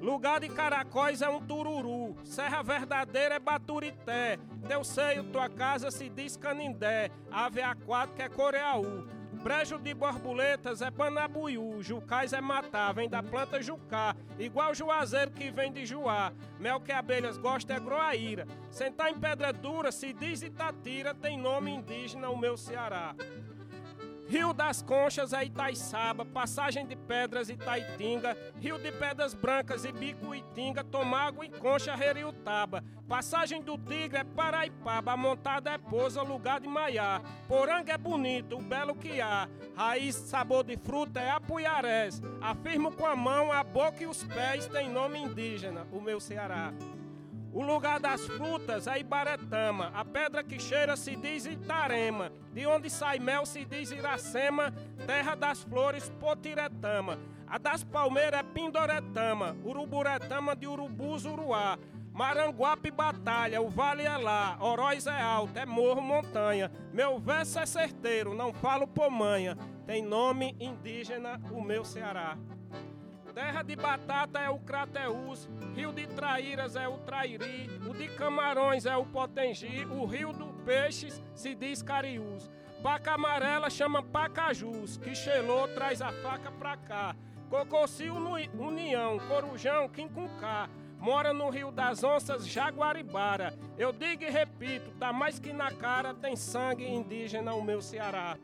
Lugar 0.00 0.40
de 0.40 0.48
caracóis 0.48 1.22
é 1.22 1.28
um 1.28 1.40
tururu, 1.40 2.16
serra 2.24 2.64
verdadeira 2.64 3.36
é 3.36 3.38
baturité, 3.38 4.40
teu 4.66 4.82
seio, 4.82 5.22
tua 5.22 5.48
casa 5.48 5.88
se 5.92 6.08
diz 6.08 6.36
canindé, 6.36 7.12
ave 7.30 7.62
aquática 7.62 8.24
é 8.24 8.28
coreaú. 8.28 9.06
Brejo 9.40 9.78
de 9.78 9.94
borboletas 9.94 10.82
é 10.82 10.90
panabuiú, 10.90 11.80
jucais 11.80 12.32
é 12.32 12.40
matar, 12.40 12.92
vem 12.92 13.08
da 13.08 13.22
planta 13.22 13.62
jucá, 13.62 14.16
igual 14.36 14.74
juazeiro 14.74 15.30
que 15.30 15.48
vem 15.48 15.72
de 15.72 15.86
juá. 15.86 16.32
Mel 16.58 16.80
que 16.80 16.90
abelhas 16.90 17.38
gostam 17.38 17.76
é 17.76 17.80
groaíra. 17.80 18.48
Sentar 18.68 19.10
em 19.10 19.14
pedra 19.20 19.52
dura 19.52 19.92
se 19.92 20.12
diz 20.12 20.42
Itatira, 20.42 21.14
tem 21.14 21.38
nome 21.38 21.70
indígena 21.70 22.30
o 22.30 22.36
meu 22.36 22.56
Ceará. 22.56 23.14
Rio 24.26 24.54
das 24.54 24.80
Conchas 24.80 25.32
é 25.32 25.44
Itaiçaba, 25.44 26.24
Passagem 26.24 26.86
de 26.86 26.96
Pedras 26.96 27.50
Itaitinga, 27.50 28.36
Rio 28.58 28.78
de 28.78 28.90
Pedras 28.90 29.34
Brancas 29.34 29.84
e 29.84 29.92
Bicuitinga, 29.92 30.82
Tomago 30.82 31.44
e 31.44 31.50
Concha 31.50 31.94
Reriutaba, 31.94 32.82
Passagem 33.06 33.62
do 33.62 33.76
Tigre 33.76 34.18
é 34.18 34.24
Paraipaba, 34.24 35.16
montada 35.16 35.70
é 35.70 35.78
Pousa, 35.78 36.22
lugar 36.22 36.60
de 36.60 36.68
Maiá, 36.68 37.20
Poranga 37.46 37.92
é 37.92 37.98
bonito, 37.98 38.56
o 38.56 38.62
belo 38.62 38.94
que 38.94 39.20
há, 39.20 39.46
raiz 39.76 40.14
sabor 40.14 40.64
de 40.64 40.76
fruta 40.78 41.20
é 41.20 41.30
Apuiarés, 41.30 42.22
afirmo 42.40 42.92
com 42.92 43.06
a 43.06 43.14
mão, 43.14 43.52
a 43.52 43.62
boca 43.62 44.02
e 44.02 44.06
os 44.06 44.24
pés 44.24 44.66
tem 44.66 44.88
nome 44.88 45.18
indígena, 45.18 45.86
o 45.92 46.00
meu 46.00 46.18
Ceará. 46.18 46.72
O 47.54 47.62
lugar 47.62 48.00
das 48.00 48.26
frutas 48.26 48.88
é 48.88 48.98
Ibaretama. 48.98 49.92
A 49.94 50.04
pedra 50.04 50.42
que 50.42 50.58
cheira 50.58 50.96
se 50.96 51.14
diz 51.14 51.46
Itarema. 51.46 52.32
De 52.52 52.66
onde 52.66 52.90
sai 52.90 53.20
mel 53.20 53.46
se 53.46 53.64
diz 53.64 53.92
Iracema. 53.92 54.74
Terra 55.06 55.36
das 55.36 55.62
flores, 55.62 56.10
Potiretama. 56.18 57.16
A 57.46 57.56
das 57.56 57.84
palmeiras 57.84 58.40
é 58.40 58.42
Pindoretama. 58.42 59.56
Uruburetama 59.64 60.56
de 60.56 60.66
Urubus, 60.66 61.24
Uruá. 61.24 61.78
Maranguape 62.12 62.90
Batalha, 62.90 63.60
o 63.60 63.68
vale 63.68 64.04
é 64.04 64.16
lá, 64.16 64.56
Oroz 64.60 65.04
é 65.08 65.20
alto, 65.20 65.58
é 65.58 65.66
morro, 65.66 66.00
montanha. 66.00 66.70
Meu 66.92 67.18
verso 67.18 67.58
é 67.58 67.66
certeiro, 67.66 68.34
não 68.34 68.52
falo 68.52 68.86
pomanha. 68.86 69.58
Tem 69.84 70.00
nome 70.00 70.56
indígena 70.60 71.40
o 71.50 71.60
meu 71.60 71.84
Ceará. 71.84 72.38
Terra 73.34 73.62
de 73.62 73.74
batata 73.74 74.38
é 74.38 74.48
o 74.48 74.60
Crateus, 74.60 75.48
rio 75.74 75.92
de 75.92 76.06
traíras 76.06 76.76
é 76.76 76.86
o 76.86 76.98
Trairi, 76.98 77.68
o 77.84 77.92
de 77.92 78.06
camarões 78.10 78.86
é 78.86 78.96
o 78.96 79.04
Potengi, 79.04 79.84
o 79.86 80.04
rio 80.04 80.32
do 80.32 80.46
peixes 80.64 81.20
se 81.34 81.52
diz 81.52 81.82
Cariús. 81.82 82.48
Paca 82.80 83.14
amarela 83.14 83.68
chama 83.68 84.04
Pacajus, 84.04 84.98
que 84.98 85.16
chelou 85.16 85.66
traz 85.66 86.00
a 86.00 86.12
faca 86.12 86.52
pra 86.52 86.76
cá. 86.76 87.16
Cococio 87.50 88.14
União, 88.56 89.18
Corujão, 89.26 89.88
Quincunká. 89.88 90.68
Mora 91.00 91.32
no 91.34 91.50
Rio 91.50 91.72
das 91.72 92.04
Onças, 92.04 92.46
Jaguaribara. 92.46 93.52
Eu 93.76 93.92
digo 93.92 94.22
e 94.22 94.30
repito, 94.30 94.92
tá 94.92 95.12
mais 95.12 95.40
que 95.40 95.52
na 95.52 95.72
cara, 95.72 96.14
tem 96.14 96.36
sangue 96.36 96.86
indígena 96.86 97.52
o 97.52 97.64
meu 97.64 97.82
Ceará. 97.82 98.38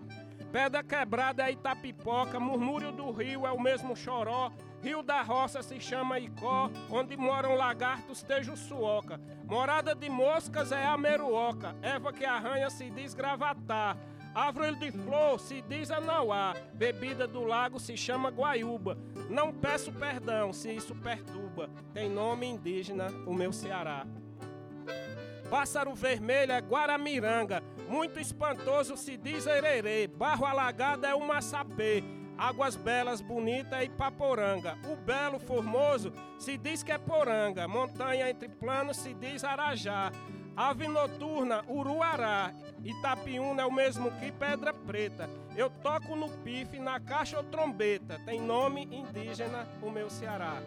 Pedra 0.50 0.82
quebrada 0.82 1.48
é 1.48 1.52
Itapipoca, 1.52 2.40
murmúrio 2.40 2.90
do 2.90 3.10
rio 3.12 3.46
é 3.46 3.52
o 3.52 3.60
mesmo 3.60 3.94
choró, 3.94 4.50
Rio 4.82 5.02
da 5.02 5.20
Roça 5.20 5.62
se 5.62 5.78
chama 5.78 6.18
Icó, 6.18 6.70
onde 6.90 7.16
moram 7.16 7.54
lagartos 7.54 8.22
tejuçuoca. 8.22 9.20
Morada 9.44 9.94
de 9.94 10.08
moscas 10.08 10.72
é 10.72 10.86
a 10.86 10.96
meruoca, 10.96 11.76
erva 11.82 12.12
que 12.12 12.24
arranha 12.24 12.70
se 12.70 12.90
diz 12.90 13.12
gravatar. 13.12 13.96
Árvore 14.34 14.76
de 14.76 14.92
flor 14.92 15.38
se 15.40 15.60
diz 15.62 15.90
anauá, 15.90 16.54
bebida 16.72 17.26
do 17.26 17.42
lago 17.42 17.78
se 17.78 17.96
chama 17.96 18.30
guaiúba. 18.30 18.96
Não 19.28 19.52
peço 19.52 19.92
perdão 19.92 20.52
se 20.52 20.72
isso 20.72 20.94
perturba, 20.94 21.68
tem 21.92 22.08
nome 22.08 22.46
indígena 22.46 23.08
o 23.26 23.34
meu 23.34 23.52
Ceará. 23.52 24.06
Pássaro 25.50 25.92
vermelho 25.94 26.52
é 26.52 26.60
guaramiranga, 26.60 27.60
muito 27.88 28.20
espantoso 28.20 28.96
se 28.96 29.16
diz 29.16 29.46
ererê, 29.46 30.06
barro 30.06 30.46
alagado 30.46 31.04
é 31.04 31.14
o 31.14 31.26
maçapê. 31.26 32.04
Águas 32.40 32.74
belas, 32.74 33.20
bonita 33.20 33.84
e 33.84 33.90
paporanga. 33.90 34.78
O 34.90 34.96
belo 34.96 35.38
formoso 35.38 36.10
se 36.38 36.56
diz 36.56 36.82
que 36.82 36.90
é 36.90 36.96
poranga. 36.96 37.68
Montanha 37.68 38.30
entre 38.30 38.48
planos 38.48 38.96
se 38.96 39.12
diz 39.12 39.44
arajá. 39.44 40.10
Ave 40.56 40.88
noturna, 40.88 41.62
uruará. 41.68 42.54
Itapiúna 42.82 43.60
é 43.60 43.66
o 43.66 43.70
mesmo 43.70 44.10
que 44.12 44.32
pedra 44.32 44.72
preta. 44.72 45.28
Eu 45.54 45.68
toco 45.68 46.16
no 46.16 46.30
pife, 46.38 46.78
na 46.78 46.98
caixa 46.98 47.36
ou 47.36 47.44
trombeta. 47.44 48.18
Tem 48.24 48.40
nome 48.40 48.84
indígena 48.90 49.68
o 49.82 49.90
meu 49.90 50.08
Ceará. 50.08 50.62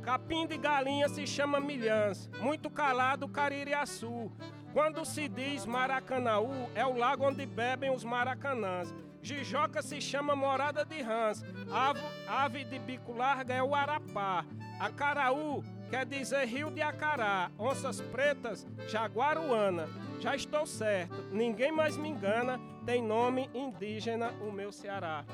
Capim 0.00 0.46
de 0.46 0.56
galinha 0.56 1.10
se 1.10 1.26
chama 1.26 1.60
milhãs. 1.60 2.30
Muito 2.40 2.70
calado, 2.70 3.28
caririaçu. 3.28 4.32
Quando 4.72 5.04
se 5.04 5.28
diz 5.28 5.66
Maracanaú, 5.66 6.70
é 6.74 6.86
o 6.86 6.96
lago 6.96 7.28
onde 7.28 7.44
bebem 7.44 7.94
os 7.94 8.02
maracanãs. 8.02 8.94
Jijoca 9.22 9.80
se 9.80 10.00
chama 10.00 10.34
morada 10.34 10.84
de 10.84 11.00
rãs. 11.00 11.44
Ave, 11.70 12.00
ave 12.26 12.64
de 12.64 12.78
bico 12.80 13.12
larga 13.12 13.54
é 13.54 13.62
o 13.62 13.72
arapá. 13.72 14.44
Acaraú 14.80 15.62
quer 15.88 16.04
dizer 16.04 16.44
rio 16.44 16.70
de 16.70 16.82
Acará. 16.82 17.48
Onças 17.56 18.00
pretas, 18.00 18.66
jaguaruana. 18.88 19.88
Já 20.18 20.34
estou 20.34 20.66
certo, 20.66 21.14
ninguém 21.30 21.70
mais 21.70 21.96
me 21.96 22.08
engana. 22.08 22.60
Tem 22.84 23.00
nome 23.00 23.48
indígena 23.54 24.32
o 24.40 24.50
meu 24.50 24.72
Ceará. 24.72 25.24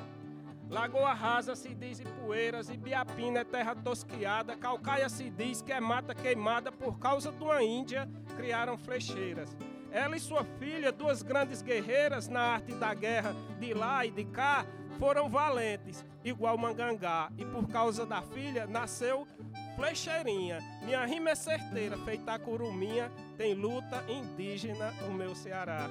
Lagoa 0.68 1.14
Rasa 1.14 1.56
se 1.56 1.74
diz 1.74 1.98
Ipueiras, 1.98 2.68
Ibiapina 2.68 3.40
é 3.40 3.44
terra 3.44 3.74
tosquiada, 3.74 4.54
Calcaia 4.54 5.08
se 5.08 5.30
diz 5.30 5.62
que 5.62 5.72
é 5.72 5.80
mata 5.80 6.14
queimada 6.14 6.70
por 6.70 6.98
causa 6.98 7.32
de 7.32 7.42
uma 7.42 7.62
Índia, 7.62 8.06
criaram 8.36 8.76
flecheiras. 8.76 9.56
Ela 9.90 10.16
e 10.16 10.20
sua 10.20 10.44
filha, 10.58 10.92
duas 10.92 11.22
grandes 11.22 11.62
guerreiras 11.62 12.28
na 12.28 12.40
arte 12.40 12.74
da 12.74 12.92
guerra 12.94 13.34
de 13.58 13.72
lá 13.72 14.04
e 14.04 14.10
de 14.10 14.24
cá, 14.24 14.66
foram 14.98 15.28
valentes, 15.28 16.04
igual 16.24 16.58
Mangangá, 16.58 17.30
e 17.38 17.44
por 17.44 17.68
causa 17.68 18.04
da 18.04 18.20
filha 18.20 18.66
nasceu 18.66 19.26
Flecheirinha. 19.76 20.58
Minha 20.82 21.04
rima 21.06 21.30
é 21.30 21.34
certeira, 21.36 21.96
feita 21.98 22.32
a 22.32 22.38
curuminha, 22.38 23.12
tem 23.36 23.54
luta 23.54 24.04
indígena 24.08 24.92
o 25.08 25.12
meu 25.12 25.36
Ceará. 25.36 25.88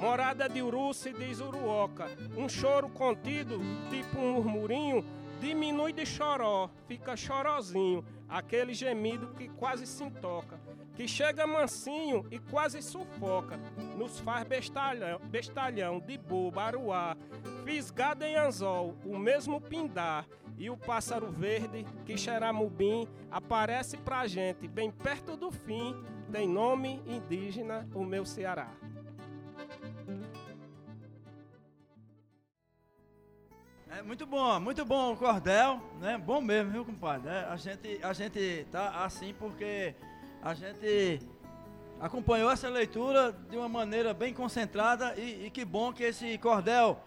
Morada 0.00 0.48
de 0.48 0.62
Uru 0.62 0.94
se 0.94 1.12
diz 1.12 1.40
Uruoca. 1.40 2.06
Um 2.36 2.48
choro 2.48 2.88
contido, 2.88 3.58
tipo 3.90 4.20
um 4.20 4.34
murmurinho, 4.34 5.04
diminui 5.40 5.92
de 5.92 6.06
choró, 6.06 6.70
fica 6.86 7.16
chorozinho. 7.16 8.04
Aquele 8.28 8.72
gemido 8.72 9.34
que 9.34 9.48
quase 9.48 9.84
se 9.86 10.04
intoca, 10.04 10.60
que 10.98 11.06
chega 11.06 11.46
mansinho 11.46 12.26
e 12.28 12.40
quase 12.40 12.82
sufoca. 12.82 13.56
Nos 13.96 14.18
faz 14.18 14.42
bestalhão, 14.42 15.20
bestalhão 15.26 16.00
de 16.00 16.18
boba, 16.18 16.64
aruá, 16.64 17.16
fisgado 17.64 18.24
em 18.24 18.34
anzol, 18.34 18.96
o 19.06 19.16
mesmo 19.16 19.60
pindar. 19.60 20.26
E 20.58 20.68
o 20.68 20.76
pássaro 20.76 21.30
verde, 21.30 21.86
que 22.04 22.18
xeramubim, 22.18 23.06
aparece 23.30 23.96
pra 23.96 24.26
gente 24.26 24.66
bem 24.66 24.90
perto 24.90 25.36
do 25.36 25.52
fim. 25.52 25.94
Tem 26.32 26.48
nome 26.48 27.00
indígena, 27.06 27.88
o 27.94 28.02
meu 28.04 28.26
Ceará. 28.26 28.68
É 33.88 34.02
muito 34.02 34.26
bom, 34.26 34.58
muito 34.58 34.84
bom 34.84 35.12
o 35.12 35.16
cordel, 35.16 35.80
né? 36.00 36.18
Bom 36.18 36.40
mesmo, 36.40 36.72
viu, 36.72 36.84
compadre? 36.84 37.30
É, 37.30 37.44
a 37.44 37.56
gente, 37.56 38.00
a 38.02 38.12
gente 38.12 38.66
tá 38.72 39.04
assim 39.04 39.32
porque 39.32 39.94
a 40.42 40.54
gente 40.54 41.20
acompanhou 42.00 42.50
essa 42.50 42.68
leitura 42.68 43.32
de 43.50 43.56
uma 43.56 43.68
maneira 43.68 44.14
bem 44.14 44.32
concentrada 44.32 45.14
e, 45.16 45.46
e 45.46 45.50
que 45.50 45.64
bom 45.64 45.92
que 45.92 46.04
esse 46.04 46.38
cordel 46.38 47.00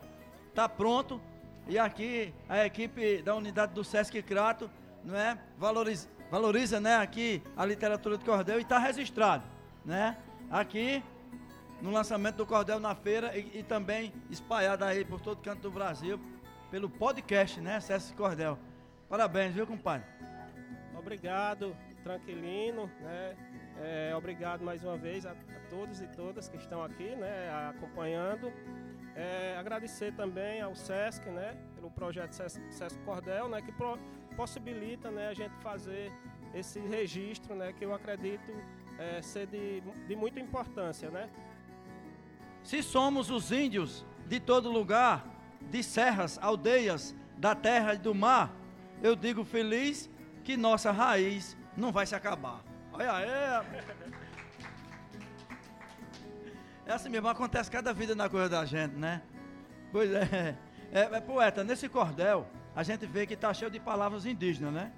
tá 0.54 0.68
pronto 0.68 1.22
e 1.68 1.80
aqui 1.80 2.34
a 2.50 2.66
equipe 2.66 3.22
da 3.22 3.36
unidade 3.36 3.74
do 3.74 3.84
Sesc 3.84 4.22
Crato, 4.24 4.70
não 5.04 5.16
é? 5.16 5.38
Valoriza, 5.58 6.10
valoriza, 6.30 6.80
né? 6.80 6.96
Aqui 6.98 7.42
a 7.56 7.66
literatura 7.66 8.18
de 8.18 8.26
cordel 8.26 8.60
e 8.60 8.64
está 8.64 8.78
registrado, 8.78 9.44
né? 9.86 10.18
Aqui 10.50 11.04
no 11.82 11.92
lançamento 11.92 12.36
do 12.36 12.46
cordel 12.46 12.80
na 12.80 12.94
feira 12.94 13.38
e, 13.38 13.60
e 13.60 13.64
também 13.64 14.14
espalhado 14.30 14.84
aí 14.84 15.06
por 15.06 15.22
todo 15.22 15.42
canto 15.42 15.62
do 15.62 15.72
Brasil 15.72 16.20
pelo 16.70 16.90
podcast, 16.90 17.60
né? 17.62 17.80
Sesc 17.80 18.14
Cordel. 18.14 18.58
Parabéns, 19.10 19.54
viu, 19.54 19.66
compadre? 19.66 20.08
Obrigado, 20.98 21.76
Tranquilino, 22.04 22.90
né? 23.00 23.36
É, 23.80 24.16
obrigado 24.16 24.64
mais 24.64 24.84
uma 24.84 24.98
vez 24.98 25.26
a, 25.26 25.32
a, 25.32 25.70
todos 25.70 26.02
e 26.02 26.08
todas 26.08 26.48
que 26.50 26.58
estão 26.58 26.84
aqui, 26.84 27.16
né? 27.16 27.50
Acompanhando. 27.70 28.52
É, 29.16 29.56
agradecer 29.58 30.14
também 30.14 30.62
ao 30.62 30.76
Sesc, 30.76 31.30
né? 31.30 31.58
Pelo 31.76 31.90
projeto 31.92 32.34
Sesc, 32.34 32.62
Sesc 32.72 33.00
Cordel, 33.02 33.50
né? 33.50 33.62
Que 33.62 33.72
pro, 33.72 33.98
possibilita, 34.36 35.10
né? 35.12 35.30
A 35.30 35.34
gente 35.34 35.54
fazer 35.62 36.12
esse 36.54 36.80
registro, 36.80 37.56
né? 37.56 37.74
Que 37.74 37.86
eu 37.86 37.94
acredito 37.94 38.52
é, 38.98 39.22
ser 39.22 39.48
de, 39.48 39.82
de 40.08 40.16
muita 40.16 40.40
importância, 40.40 41.10
né? 41.10 41.30
Se 42.64 42.84
somos 42.84 43.30
os 43.30 43.52
índios 43.52 44.06
de 44.28 44.40
todo 44.40 44.72
lugar, 44.72 45.26
de 45.70 45.84
serras, 45.84 46.38
aldeias, 46.42 47.16
da 47.38 47.56
terra 47.56 47.96
e 47.96 47.98
do 47.98 48.14
mar, 48.14 48.54
eu 49.02 49.16
digo 49.16 49.44
feliz 49.44 50.10
que 50.44 50.56
nossa 50.56 50.92
raiz 50.92 51.58
não 51.76 51.92
vai 51.92 52.06
se 52.06 52.16
acabar. 52.16 52.62
Olha 52.94 53.12
aí. 53.12 53.28
É 56.86 56.94
assim 56.94 57.10
mesmo, 57.10 57.28
acontece 57.28 57.70
cada 57.72 57.94
vida 57.94 58.16
na 58.16 58.28
coisa 58.30 58.50
da 58.50 58.66
gente, 58.66 58.96
né? 58.96 59.22
Pois 59.92 60.12
é. 60.12 60.58
É, 60.92 61.02
é 61.04 61.22
poeta, 61.22 61.64
nesse 61.64 61.88
cordel, 61.88 62.46
a 62.76 62.84
gente 62.84 63.06
vê 63.06 63.26
que 63.26 63.34
está 63.34 63.54
cheio 63.54 63.72
de 63.72 63.80
palavras 63.80 64.26
indígenas, 64.26 64.74
né? 64.74 64.92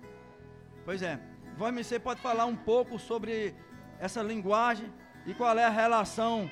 Pois 0.83 1.03
é. 1.03 1.19
Você 1.55 1.99
pode 1.99 2.19
falar 2.19 2.45
um 2.45 2.55
pouco 2.55 2.97
sobre 2.97 3.53
essa 3.99 4.23
linguagem 4.23 4.91
e 5.25 5.33
qual 5.33 5.55
é 5.57 5.63
a 5.63 5.69
relação 5.69 6.49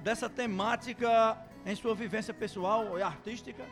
dessa 0.00 0.28
temática 0.30 1.36
em 1.66 1.74
sua 1.74 1.94
vivência 1.94 2.32
pessoal 2.32 2.96
e 2.98 3.02
artística? 3.02 3.64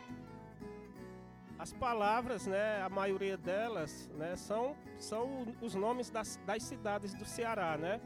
As 1.63 1.71
palavras, 1.71 2.45
né, 2.45 2.81
a 2.81 2.89
maioria 2.89 3.37
delas, 3.37 4.11
né, 4.17 4.35
são, 4.35 4.75
são 4.99 5.45
os 5.61 5.73
nomes 5.73 6.09
das, 6.09 6.37
das 6.45 6.61
cidades 6.61 7.13
do 7.13 7.23
Ceará, 7.23 7.77
né? 7.77 8.01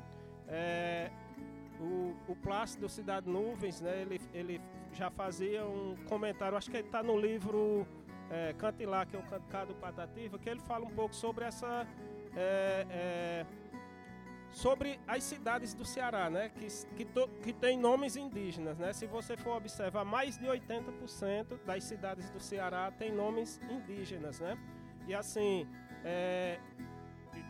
É, 0.48 1.10
o, 1.80 2.16
o 2.28 2.36
Plácido 2.36 2.88
Cidade 2.88 3.28
Nuvens, 3.28 3.82
né, 3.82 4.00
ele, 4.04 4.22
ele 4.32 4.62
já 4.94 5.10
fazia 5.10 5.66
um 5.66 5.96
comentário, 6.08 6.56
acho 6.56 6.70
que 6.70 6.78
ele 6.78 6.86
está 6.86 7.02
no 7.02 7.20
livro 7.20 7.88
é, 8.30 8.54
que 8.54 9.16
é 9.16 9.20
o 9.20 9.24
Canto 9.50 9.74
Patativa, 9.74 10.38
que 10.38 10.48
ele 10.48 10.60
fala 10.60 10.86
um 10.86 10.92
pouco 10.92 11.16
sobre 11.16 11.44
essa... 11.44 11.88
É, 12.36 12.86
é, 12.92 13.46
sobre 14.58 15.00
as 15.08 15.24
cidades 15.24 15.76
do 15.76 15.86
Ceará, 15.86 16.32
né, 16.32 16.50
que, 16.50 16.68
que, 16.96 17.06
to, 17.06 17.28
que 17.44 17.54
tem 17.54 17.78
nomes 17.78 18.16
indígenas. 18.16 18.80
Né? 18.80 18.92
Se 18.92 19.06
você 19.06 19.38
for 19.38 19.56
observar, 19.56 20.04
mais 20.04 20.36
de 20.36 20.48
80% 20.48 21.60
das 21.64 21.84
cidades 21.84 22.28
do 22.32 22.40
Ceará 22.40 22.92
tem 22.92 23.12
nomes 23.12 23.62
indígenas. 23.70 24.40
Né? 24.40 24.58
E 25.08 25.14
assim, 25.14 25.68
é, 26.04 26.60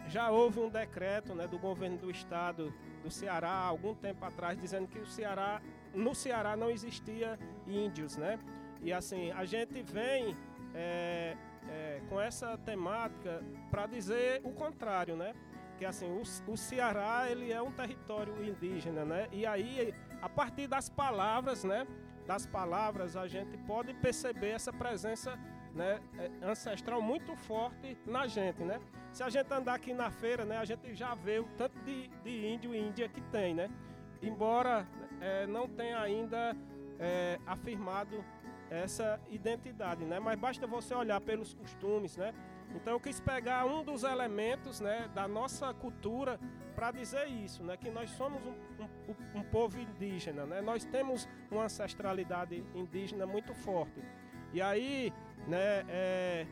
já 0.09 0.29
houve 0.29 0.59
um 0.59 0.67
decreto 0.67 1.33
né, 1.33 1.47
do 1.47 1.57
governo 1.57 1.97
do 1.97 2.11
estado 2.11 2.73
do 3.01 3.09
Ceará, 3.09 3.51
há 3.51 3.67
algum 3.67 3.95
tempo 3.95 4.25
atrás, 4.25 4.59
dizendo 4.59 4.89
que 4.89 4.99
o 4.99 5.05
Ceará, 5.05 5.61
no 5.95 6.13
Ceará 6.13 6.57
não 6.57 6.69
existia 6.69 7.39
índios. 7.65 8.17
Né? 8.17 8.37
E 8.81 8.91
assim, 8.91 9.31
a 9.31 9.45
gente 9.45 9.81
vem 9.81 10.35
é, 10.75 11.37
é, 11.69 12.01
com 12.09 12.19
essa 12.19 12.57
temática 12.57 13.41
para 13.71 13.87
dizer 13.87 14.41
o 14.43 14.51
contrário, 14.51 15.15
né? 15.15 15.33
Que 15.77 15.85
assim 15.85 16.09
o, 16.11 16.51
o 16.51 16.57
Ceará 16.57 17.29
ele 17.29 17.51
é 17.51 17.61
um 17.61 17.71
território 17.71 18.43
indígena, 18.43 19.05
né? 19.05 19.27
E 19.31 19.45
aí 19.45 19.93
a 20.21 20.29
partir 20.29 20.67
das 20.67 20.89
palavras, 20.89 21.63
né? 21.63 21.87
Das 22.25 22.45
palavras 22.45 23.15
a 23.15 23.27
gente 23.27 23.57
pode 23.59 23.93
perceber 23.93 24.49
essa 24.49 24.73
presença 24.73 25.37
né, 25.73 26.01
é, 26.17 26.45
ancestral 26.45 27.01
muito 27.01 27.35
forte 27.35 27.97
na 28.05 28.27
gente, 28.27 28.63
né? 28.63 28.79
Se 29.13 29.23
a 29.23 29.29
gente 29.29 29.51
andar 29.53 29.75
aqui 29.75 29.93
na 29.93 30.09
feira, 30.09 30.43
né, 30.43 30.57
a 30.57 30.65
gente 30.65 30.93
já 30.93 31.13
vê 31.13 31.39
o 31.39 31.45
tanto 31.57 31.79
de, 31.81 32.07
de 32.23 32.47
índio 32.47 32.73
e 32.73 32.79
índia 32.79 33.07
que 33.07 33.21
tem, 33.21 33.53
né? 33.53 33.69
Embora 34.21 34.87
é, 35.21 35.45
não 35.45 35.67
tenha 35.67 35.99
ainda 35.99 36.55
é, 36.99 37.39
afirmado 37.45 38.23
essa 38.69 39.19
identidade, 39.29 40.03
né? 40.03 40.19
Mas 40.19 40.37
basta 40.39 40.67
você 40.67 40.93
olhar 40.93 41.21
pelos 41.21 41.53
costumes, 41.53 42.17
né? 42.17 42.33
Então 42.75 42.93
eu 42.93 42.99
quis 42.99 43.19
pegar 43.19 43.65
um 43.65 43.83
dos 43.83 44.03
elementos 44.03 44.79
né, 44.79 45.09
da 45.13 45.27
nossa 45.27 45.73
cultura 45.73 46.39
para 46.75 46.91
dizer 46.91 47.27
isso, 47.27 47.63
né, 47.63 47.75
que 47.75 47.89
nós 47.89 48.09
somos 48.11 48.39
um, 48.45 48.53
um, 48.83 49.39
um, 49.39 49.43
povo 49.43 49.79
indígena, 49.79 50.45
né, 50.45 50.61
nós 50.61 50.85
temos 50.85 51.27
uma 51.49 51.63
ancestralidade 51.63 52.63
indígena 52.75 53.25
muito 53.25 53.53
forte. 53.55 53.99
E 54.53 54.61
aí, 54.61 55.11
né, 55.47 55.83
é, 55.89 56.45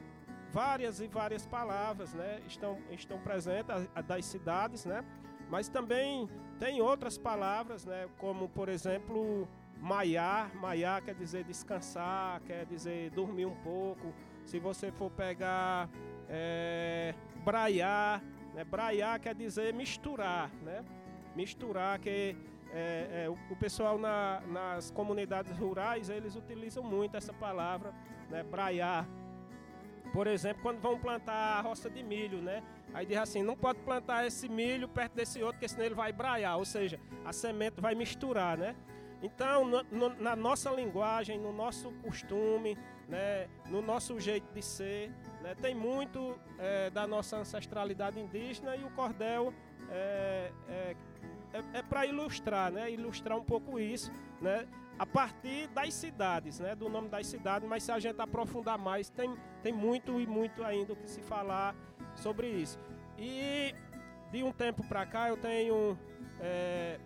várias 0.51 0.99
e 0.99 1.07
várias 1.07 1.45
palavras 1.45 2.13
né, 2.13 2.41
estão, 2.47 2.79
estão 2.89 3.19
presentes 3.19 3.67
das 4.07 4.25
cidades, 4.25 4.85
né, 4.85 5.05
mas 5.47 5.69
também 5.69 6.27
tem 6.59 6.81
outras 6.81 7.19
palavras, 7.19 7.85
né, 7.85 8.09
como 8.17 8.49
por 8.49 8.67
exemplo 8.67 9.47
maiar, 9.79 10.55
maiar 10.55 11.01
quer 11.03 11.13
dizer 11.13 11.43
descansar, 11.43 12.41
quer 12.41 12.65
dizer 12.65 13.11
dormir 13.11 13.45
um 13.45 13.55
pouco. 13.57 14.13
Se 14.45 14.59
você 14.59 14.91
for 14.91 15.11
pegar 15.11 15.89
é, 16.29 17.13
braiar, 17.43 18.21
né? 18.53 18.63
braiar 18.63 19.19
quer 19.19 19.35
dizer 19.35 19.73
misturar, 19.73 20.49
né? 20.63 20.83
Misturar 21.35 21.99
que 21.99 22.35
é, 22.71 23.25
é, 23.25 23.29
o, 23.29 23.37
o, 23.51 23.55
pessoal 23.55 23.97
na, 23.97 24.41
nas 24.47 24.91
comunidades 24.91 25.57
rurais 25.57 26.09
eles 26.09 26.35
utilizam 26.35 26.83
muito 26.83 27.17
essa 27.17 27.33
palavra, 27.33 27.93
né? 28.29 28.43
Braiar. 28.43 29.07
Por 30.13 30.27
exemplo, 30.27 30.61
quando 30.61 30.79
vão 30.79 30.97
plantar 30.97 31.57
a 31.57 31.61
roça 31.61 31.89
de 31.89 32.01
milho, 32.03 32.41
né? 32.41 32.63
Aí 32.93 33.05
diz 33.05 33.17
assim, 33.17 33.43
não 33.43 33.57
pode 33.57 33.79
plantar 33.79 34.25
esse 34.25 34.47
milho 34.47 34.87
perto 34.87 35.13
desse 35.13 35.41
outro, 35.41 35.55
porque 35.55 35.67
senão 35.67 35.85
ele 35.85 35.95
vai 35.95 36.13
braiar, 36.13 36.57
ou 36.57 36.63
seja, 36.63 36.99
a 37.25 37.33
semente 37.33 37.81
vai 37.81 37.93
misturar, 37.95 38.57
né? 38.57 38.75
Então, 39.21 39.65
no, 39.65 39.83
no, 39.83 40.09
na 40.21 40.35
nossa 40.35 40.69
linguagem, 40.71 41.39
no 41.39 41.51
nosso 41.51 41.91
costume, 42.03 42.77
né, 43.07 43.47
no 43.69 43.81
nosso 43.81 44.19
jeito 44.19 44.51
de 44.53 44.61
ser, 44.61 45.11
né, 45.41 45.55
tem 45.55 45.73
muito 45.73 46.39
é, 46.59 46.89
da 46.89 47.07
nossa 47.07 47.37
ancestralidade 47.37 48.19
indígena 48.19 48.75
e 48.75 48.83
o 48.83 48.89
cordel 48.91 49.53
é, 49.89 50.51
é, 50.67 50.95
é, 51.53 51.79
é 51.79 51.81
para 51.81 52.05
ilustrar, 52.05 52.71
né, 52.71 52.91
ilustrar 52.91 53.37
um 53.37 53.43
pouco 53.43 53.79
isso, 53.79 54.11
né, 54.41 54.67
a 54.97 55.05
partir 55.05 55.67
das 55.67 55.93
cidades, 55.93 56.59
né, 56.59 56.75
do 56.75 56.89
nome 56.89 57.09
das 57.09 57.27
cidades, 57.27 57.67
mas 57.67 57.83
se 57.83 57.91
a 57.91 57.99
gente 57.99 58.19
aprofundar 58.19 58.77
mais, 58.77 59.09
tem, 59.09 59.35
tem 59.61 59.73
muito 59.73 60.19
e 60.19 60.25
muito 60.25 60.63
ainda 60.63 60.93
o 60.93 60.95
que 60.95 61.09
se 61.09 61.21
falar 61.21 61.75
sobre 62.15 62.47
isso. 62.47 62.79
E 63.17 63.73
de 64.31 64.43
um 64.43 64.51
tempo 64.51 64.85
para 64.87 65.05
cá 65.05 65.29
eu 65.29 65.37
tenho 65.37 65.97
é, 66.39 66.99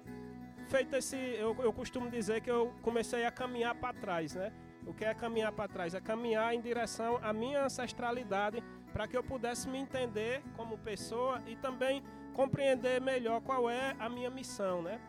feito 0.69 0.95
esse. 0.95 1.17
Eu, 1.17 1.55
eu 1.59 1.73
costumo 1.73 2.09
dizer 2.09 2.41
que 2.41 2.51
eu 2.51 2.73
comecei 2.81 3.25
a 3.25 3.31
caminhar 3.31 3.75
para 3.75 3.93
trás, 3.93 4.35
né? 4.35 4.53
O 4.85 4.93
que 4.93 5.03
é 5.03 5.13
caminhar 5.13 5.51
para 5.51 5.67
trás? 5.67 5.93
É 5.93 5.99
caminhar 5.99 6.53
em 6.53 6.61
direção 6.61 7.19
à 7.21 7.33
minha 7.33 7.65
ancestralidade 7.65 8.63
para 8.93 9.07
que 9.07 9.17
eu 9.17 9.23
pudesse 9.23 9.67
me 9.67 9.77
entender 9.77 10.41
como 10.55 10.77
pessoa 10.77 11.41
e 11.47 11.55
também 11.55 12.03
compreender 12.33 13.01
melhor 13.01 13.41
qual 13.41 13.69
é 13.69 13.95
a 13.99 14.07
minha 14.07 14.29
missão, 14.29 14.81
né? 14.81 15.01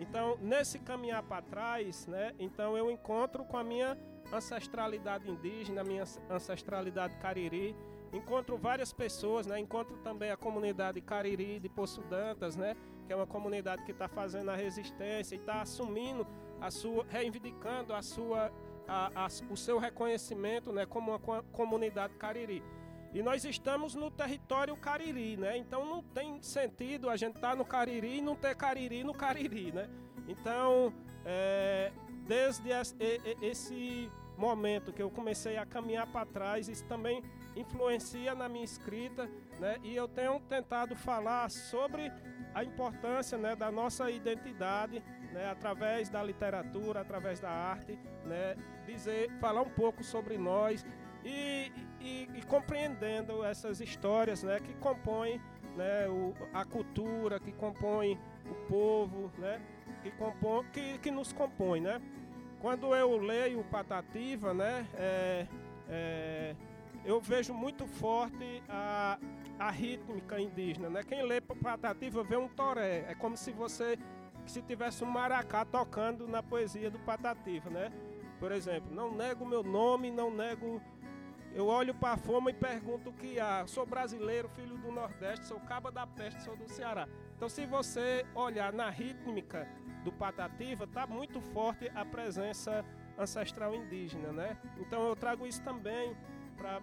Então, 0.00 0.38
nesse 0.40 0.78
caminhar 0.78 1.22
para 1.24 1.42
trás, 1.42 2.06
né? 2.06 2.32
Então 2.38 2.76
eu 2.76 2.90
encontro 2.90 3.44
com 3.44 3.56
a 3.56 3.64
minha 3.64 3.98
ancestralidade 4.32 5.28
indígena, 5.28 5.80
a 5.80 5.84
minha 5.84 6.04
ancestralidade 6.30 7.16
cariri, 7.16 7.74
encontro 8.12 8.56
várias 8.56 8.92
pessoas, 8.92 9.46
né? 9.46 9.58
Encontro 9.58 9.96
também 9.98 10.30
a 10.30 10.36
comunidade 10.36 11.00
Cariri 11.00 11.58
de 11.58 11.68
Poço 11.68 12.02
Dantas, 12.02 12.56
né? 12.56 12.76
Que 13.08 13.14
é 13.14 13.16
uma 13.16 13.26
comunidade 13.26 13.84
que 13.84 13.90
está 13.90 14.06
fazendo 14.06 14.50
a 14.50 14.54
resistência 14.54 15.34
e 15.34 15.38
está 15.38 15.62
assumindo 15.62 16.26
a 16.60 16.70
sua, 16.70 17.06
reivindicando 17.08 17.94
a 17.94 18.02
sua, 18.02 18.52
a, 18.86 19.24
a, 19.24 19.26
o 19.50 19.56
seu 19.56 19.78
reconhecimento, 19.78 20.70
né? 20.70 20.84
Como 20.84 21.10
uma 21.10 21.42
comunidade 21.44 22.12
Cariri. 22.16 22.62
E 23.14 23.22
nós 23.22 23.46
estamos 23.46 23.94
no 23.94 24.10
território 24.10 24.76
Cariri, 24.76 25.38
né? 25.38 25.56
Então 25.56 25.86
não 25.86 26.02
tem 26.02 26.42
sentido 26.42 27.08
a 27.08 27.16
gente 27.16 27.36
estar 27.36 27.52
tá 27.52 27.56
no 27.56 27.64
Cariri 27.64 28.18
e 28.18 28.20
não 28.20 28.36
ter 28.36 28.54
Cariri 28.54 29.02
no 29.02 29.14
Cariri, 29.14 29.72
né? 29.72 29.88
Então, 30.28 30.92
é, 31.24 31.90
desde 32.26 32.68
esse 33.40 34.10
momento 34.36 34.92
que 34.92 35.02
eu 35.02 35.10
comecei 35.10 35.56
a 35.56 35.64
caminhar 35.64 36.06
para 36.06 36.26
trás, 36.26 36.68
isso 36.68 36.84
também 36.84 37.22
influencia 37.56 38.34
na 38.34 38.48
minha 38.48 38.64
escrita, 38.64 39.28
né? 39.58 39.76
E 39.82 39.94
eu 39.94 40.08
tenho 40.08 40.38
tentado 40.40 40.94
falar 40.96 41.50
sobre 41.50 42.12
a 42.54 42.64
importância, 42.64 43.36
né, 43.36 43.54
da 43.54 43.70
nossa 43.70 44.10
identidade, 44.10 45.02
né, 45.32 45.50
através 45.50 46.08
da 46.08 46.22
literatura, 46.22 47.00
através 47.00 47.40
da 47.40 47.50
arte, 47.50 47.98
né? 48.24 48.56
Dizer, 48.86 49.30
falar 49.38 49.62
um 49.62 49.70
pouco 49.70 50.02
sobre 50.02 50.38
nós 50.38 50.84
e, 51.24 51.72
e, 52.00 52.28
e 52.34 52.42
compreendendo 52.46 53.44
essas 53.44 53.80
histórias, 53.80 54.42
né, 54.42 54.60
que 54.60 54.74
compõem, 54.74 55.40
né, 55.76 56.08
o, 56.08 56.34
a 56.52 56.64
cultura, 56.64 57.38
que 57.38 57.52
compõem 57.52 58.18
o 58.50 58.54
povo, 58.68 59.30
né? 59.38 59.60
Que, 60.02 60.12
que, 60.72 60.98
que 60.98 61.10
nos 61.10 61.32
compõe, 61.32 61.80
né? 61.80 62.00
Quando 62.60 62.94
eu 62.94 63.16
leio 63.18 63.62
Patativa, 63.64 64.52
né, 64.52 64.86
é, 64.94 65.46
é, 65.88 66.56
eu 67.04 67.20
vejo 67.20 67.54
muito 67.54 67.86
forte 67.86 68.62
a, 68.68 69.18
a 69.58 69.70
rítmica 69.70 70.40
indígena. 70.40 70.88
Né? 70.88 71.02
Quem 71.02 71.22
lê 71.22 71.40
Patativa 71.40 72.22
vê 72.22 72.36
um 72.36 72.48
toré. 72.48 73.04
É 73.08 73.14
como 73.14 73.36
se 73.36 73.52
você 73.52 73.98
se 74.46 74.62
tivesse 74.62 75.04
um 75.04 75.08
maracá 75.08 75.64
tocando 75.64 76.26
na 76.26 76.42
poesia 76.42 76.90
do 76.90 76.98
Patativa. 77.00 77.68
Né? 77.68 77.90
Por 78.38 78.52
exemplo, 78.52 78.94
não 78.94 79.12
nego 79.12 79.44
meu 79.44 79.62
nome, 79.62 80.10
não 80.10 80.30
nego. 80.30 80.80
Eu 81.54 81.66
olho 81.66 81.94
para 81.94 82.14
a 82.14 82.16
fome 82.16 82.50
e 82.50 82.54
pergunto 82.54 83.10
o 83.10 83.12
que 83.12 83.40
há. 83.40 83.66
Sou 83.66 83.84
brasileiro, 83.84 84.48
filho 84.50 84.76
do 84.78 84.92
Nordeste, 84.92 85.46
sou 85.46 85.58
caba 85.60 85.90
da 85.90 86.06
peste, 86.06 86.42
sou 86.42 86.56
do 86.56 86.68
Ceará. 86.68 87.08
Então, 87.36 87.48
se 87.48 87.64
você 87.66 88.24
olhar 88.34 88.72
na 88.72 88.90
rítmica 88.90 89.66
do 90.04 90.12
Patativa, 90.12 90.84
está 90.84 91.06
muito 91.06 91.40
forte 91.40 91.90
a 91.94 92.04
presença 92.04 92.84
ancestral 93.18 93.74
indígena, 93.74 94.32
né? 94.32 94.56
Então 94.78 95.08
eu 95.08 95.16
trago 95.16 95.46
isso 95.46 95.62
também 95.62 96.16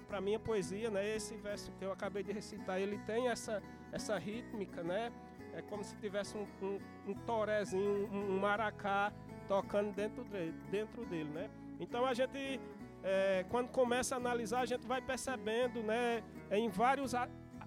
para 0.08 0.22
minha 0.22 0.40
poesia, 0.40 0.90
né? 0.90 1.16
Esse 1.16 1.36
verso 1.36 1.72
que 1.74 1.86
eu 1.86 1.92
acabei 1.92 2.24
de 2.24 2.32
recitar, 2.32 2.80
ele 2.80 2.98
tem 3.00 3.28
essa, 3.28 3.62
essa 3.92 4.18
rítmica, 4.18 4.82
né? 4.82 5.12
É 5.54 5.62
como 5.62 5.84
se 5.84 5.96
tivesse 5.98 6.38
um, 6.38 6.48
um, 6.62 6.80
um 7.08 7.14
torezinho, 7.14 8.10
um, 8.12 8.36
um, 8.36 8.40
maracá 8.40 9.12
tocando 9.48 9.94
dentro 9.94 10.24
dele, 10.24 10.56
dentro 10.72 11.06
dele, 11.06 11.30
né? 11.30 11.50
Então 11.80 12.06
a 12.06 12.14
gente, 12.14 12.60
é, 13.04 13.46
quando 13.50 13.70
começa 13.70 14.16
a 14.16 14.18
analisar, 14.18 14.62
a 14.62 14.66
gente 14.66 14.88
vai 14.88 15.02
percebendo, 15.02 15.84
né? 15.84 16.24
Em 16.50 16.70
vários 16.70 17.14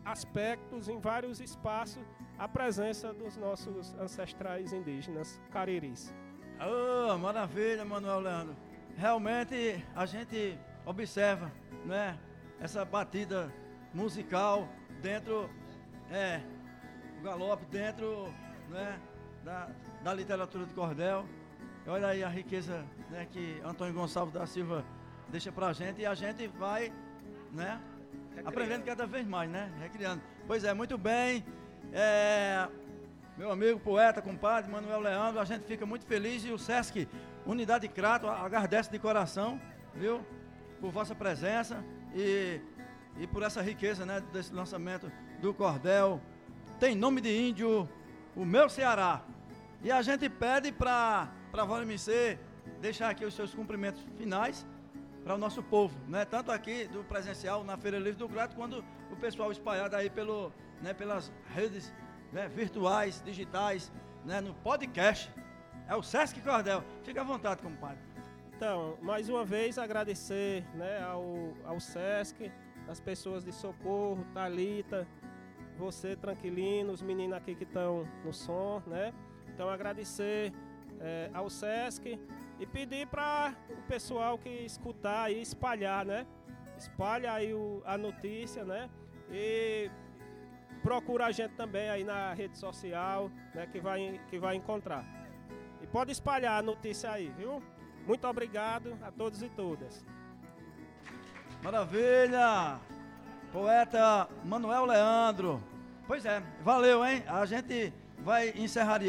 aspectos, 0.04 0.88
em 0.88 0.98
vários 0.98 1.40
espaços, 1.40 2.02
a 2.38 2.48
presença 2.48 3.12
dos 3.12 3.36
nossos 3.36 3.94
ancestrais 3.94 4.72
indígenas 4.72 5.40
cariris. 5.50 6.14
Oh, 6.60 7.16
maravilha, 7.18 7.84
Manuel 7.84 8.20
Leandro. 8.20 8.56
Realmente 8.96 9.84
a 9.94 10.04
gente 10.06 10.58
observa, 10.84 11.52
né, 11.88 12.18
essa 12.60 12.84
batida 12.84 13.52
musical 13.94 14.68
dentro, 15.00 15.48
é, 16.10 16.40
o 17.18 17.22
galope 17.22 17.64
dentro, 17.66 18.32
né, 18.68 19.00
da, 19.42 19.68
da 20.04 20.14
literatura 20.14 20.66
de 20.66 20.74
cordel. 20.74 21.24
Olha 21.86 22.08
aí 22.08 22.22
a 22.22 22.28
riqueza, 22.28 22.84
né, 23.10 23.26
que 23.30 23.60
Antônio 23.64 23.94
Gonçalves 23.94 24.34
da 24.34 24.46
Silva 24.46 24.84
deixa 25.30 25.50
pra 25.50 25.72
gente 25.72 26.02
e 26.02 26.06
a 26.06 26.14
gente 26.14 26.46
vai, 26.46 26.92
né, 27.50 27.80
aprendendo 28.44 28.84
cada 28.84 29.06
vez 29.06 29.26
mais, 29.26 29.50
né, 29.50 29.72
recriando. 29.80 30.22
Pois 30.46 30.64
é, 30.64 30.74
muito 30.74 30.98
bem. 30.98 31.42
É, 31.90 32.68
meu 33.38 33.50
amigo 33.50 33.80
poeta, 33.80 34.20
compadre 34.20 34.70
Manuel 34.70 35.00
Leandro, 35.00 35.40
a 35.40 35.44
gente 35.46 35.64
fica 35.64 35.86
muito 35.86 36.04
feliz 36.04 36.44
e 36.44 36.52
o 36.52 36.58
Sesc 36.58 37.08
Unidade 37.46 37.88
Crato 37.88 38.28
agradece 38.28 38.90
de 38.90 38.98
coração, 38.98 39.58
viu? 39.94 40.22
Por 40.80 40.90
vossa 40.90 41.14
presença 41.14 41.84
e, 42.14 42.60
e 43.18 43.26
por 43.26 43.42
essa 43.42 43.60
riqueza, 43.62 44.06
né, 44.06 44.20
desse 44.32 44.52
lançamento 44.52 45.10
do 45.40 45.52
cordel. 45.52 46.20
Tem 46.78 46.94
nome 46.94 47.20
de 47.20 47.36
índio, 47.48 47.88
o 48.36 48.44
meu 48.44 48.68
Ceará. 48.68 49.22
E 49.82 49.90
a 49.90 50.02
gente 50.02 50.28
pede 50.28 50.72
para 50.72 51.28
para 51.50 51.64
Valemicê 51.64 52.38
deixar 52.80 53.08
aqui 53.08 53.24
os 53.24 53.34
seus 53.34 53.54
cumprimentos 53.54 54.02
finais 54.16 54.66
para 55.24 55.34
o 55.34 55.38
nosso 55.38 55.62
povo, 55.62 55.98
né? 56.06 56.24
Tanto 56.24 56.52
aqui 56.52 56.86
do 56.86 57.02
presencial 57.04 57.64
na 57.64 57.76
Feira 57.76 57.98
Livre 57.98 58.18
do 58.18 58.28
Crato, 58.28 58.54
quanto 58.54 58.84
o 59.10 59.16
pessoal 59.16 59.50
espalhado 59.50 59.96
aí 59.96 60.10
pelo 60.10 60.52
né, 60.80 60.94
pelas 60.94 61.32
redes 61.54 61.92
né, 62.32 62.48
virtuais, 62.48 63.22
digitais, 63.24 63.92
né, 64.24 64.40
no 64.40 64.54
podcast. 64.54 65.32
É 65.88 65.94
o 65.94 66.02
Sesc 66.02 66.40
Cordel. 66.40 66.84
Fique 67.02 67.18
à 67.18 67.24
vontade, 67.24 67.62
compadre. 67.62 67.98
Então, 68.58 68.98
mais 69.00 69.28
uma 69.28 69.44
vez 69.44 69.78
agradecer 69.78 70.64
né, 70.74 71.00
ao, 71.00 71.54
ao 71.64 71.78
Sesc, 71.78 72.50
as 72.88 72.98
pessoas 72.98 73.44
de 73.44 73.52
Socorro, 73.52 74.26
Talita, 74.34 75.06
você, 75.78 76.16
Tranquilino, 76.16 76.92
os 76.92 77.00
meninos 77.00 77.36
aqui 77.36 77.54
que 77.54 77.62
estão 77.62 78.04
no 78.24 78.32
som, 78.32 78.82
né? 78.84 79.14
Então, 79.54 79.70
agradecer 79.70 80.52
é, 80.98 81.30
ao 81.32 81.48
Sesc 81.48 82.18
e 82.58 82.66
pedir 82.66 83.06
para 83.06 83.54
o 83.70 83.82
pessoal 83.82 84.36
que 84.36 84.48
escutar 84.48 85.30
e 85.30 85.40
espalhar, 85.40 86.04
né? 86.04 86.26
Espalha 86.76 87.34
aí 87.34 87.54
o, 87.54 87.80
a 87.84 87.96
notícia, 87.96 88.64
né? 88.64 88.90
E 89.30 89.88
procura 90.82 91.26
a 91.26 91.30
gente 91.30 91.54
também 91.54 91.88
aí 91.90 92.02
na 92.02 92.34
rede 92.34 92.58
social, 92.58 93.30
né, 93.54 93.68
que 93.68 93.78
vai, 93.78 94.20
que 94.28 94.36
vai 94.36 94.56
encontrar. 94.56 95.06
E 95.80 95.86
pode 95.86 96.10
espalhar 96.10 96.58
a 96.58 96.62
notícia 96.62 97.12
aí, 97.12 97.32
viu? 97.38 97.62
Muito 98.08 98.26
obrigado 98.26 98.96
a 99.02 99.12
todos 99.12 99.42
e 99.42 99.50
todas. 99.50 100.02
Maravilha! 101.62 102.80
Poeta 103.52 104.26
Manuel 104.42 104.86
Leandro. 104.86 105.62
Pois 106.06 106.24
é, 106.24 106.42
valeu, 106.64 107.04
hein? 107.04 107.22
A 107.26 107.44
gente 107.44 107.92
vai 108.20 108.48
encerrar 108.56 109.02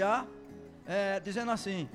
é, 0.86 1.18
dizendo 1.22 1.50
assim: 1.50 1.88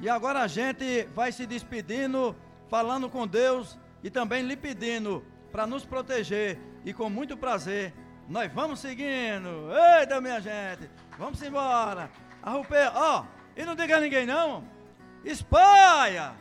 E 0.00 0.08
agora 0.08 0.40
a 0.40 0.48
gente 0.48 1.04
vai 1.14 1.30
se 1.30 1.46
despedindo, 1.46 2.34
falando 2.66 3.08
com 3.08 3.24
Deus 3.24 3.78
e 4.02 4.10
também 4.10 4.42
lhe 4.42 4.56
pedindo 4.56 5.24
para 5.52 5.68
nos 5.68 5.84
proteger. 5.84 6.58
E 6.84 6.92
com 6.92 7.08
muito 7.08 7.36
prazer, 7.36 7.94
nós 8.28 8.52
vamos 8.52 8.80
seguindo. 8.80 9.70
Eita, 10.00 10.20
minha 10.20 10.40
gente, 10.40 10.90
vamos 11.16 11.40
embora. 11.40 12.10
Arrupei, 12.42 12.88
ó, 12.92 13.24
e 13.56 13.64
não 13.64 13.76
diga 13.76 13.98
a 13.98 14.00
ninguém 14.00 14.26
não. 14.26 14.77
Espalha! 15.24 16.34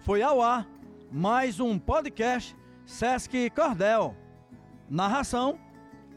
Foi 0.00 0.22
ao 0.22 0.40
ar 0.40 0.66
mais 1.10 1.60
um 1.60 1.78
podcast 1.78 2.56
Sesc 2.86 3.50
Cordel. 3.50 4.16
Narração 4.88 5.58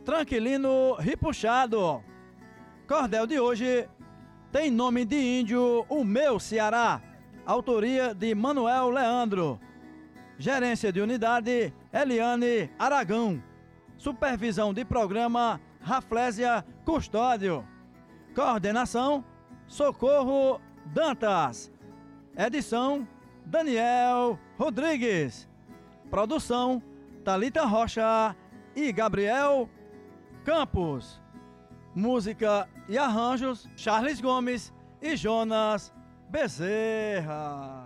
Tranquilino 0.06 0.96
Ripuxado. 0.96 2.02
Cordel 2.88 3.28
de 3.28 3.40
hoje 3.40 3.90
tem 4.52 4.72
nome 4.72 5.04
de 5.04 5.18
índio 5.18 5.86
O 5.90 6.04
Meu 6.04 6.40
Ceará. 6.40 7.02
Autoria 7.46 8.16
de 8.16 8.34
Manuel 8.34 8.90
Leandro. 8.90 9.60
Gerência 10.38 10.94
de 10.94 11.02
unidade 11.02 11.74
Eliane 11.94 12.72
Aragão. 12.80 13.44
Supervisão 13.98 14.74
de 14.74 14.86
programa 14.86 15.60
Raflésia 15.82 16.66
Custódio. 16.86 17.68
Coordenação 18.34 19.24
Socorro 19.68 20.62
Dantas. 20.86 21.72
Edição 22.38 23.08
Daniel 23.46 24.40
Rodrigues. 24.58 25.48
Produção 26.10 26.82
Talita 27.24 27.66
Rocha 27.66 28.36
e 28.76 28.92
Gabriel 28.92 29.70
Campos. 30.44 31.22
Música 31.94 32.68
e 32.88 32.98
arranjos 32.98 33.70
Charles 33.76 34.22
Gomes 34.22 34.74
e 35.02 35.16
Jonas 35.16 35.94
Bezerra. 36.30 37.85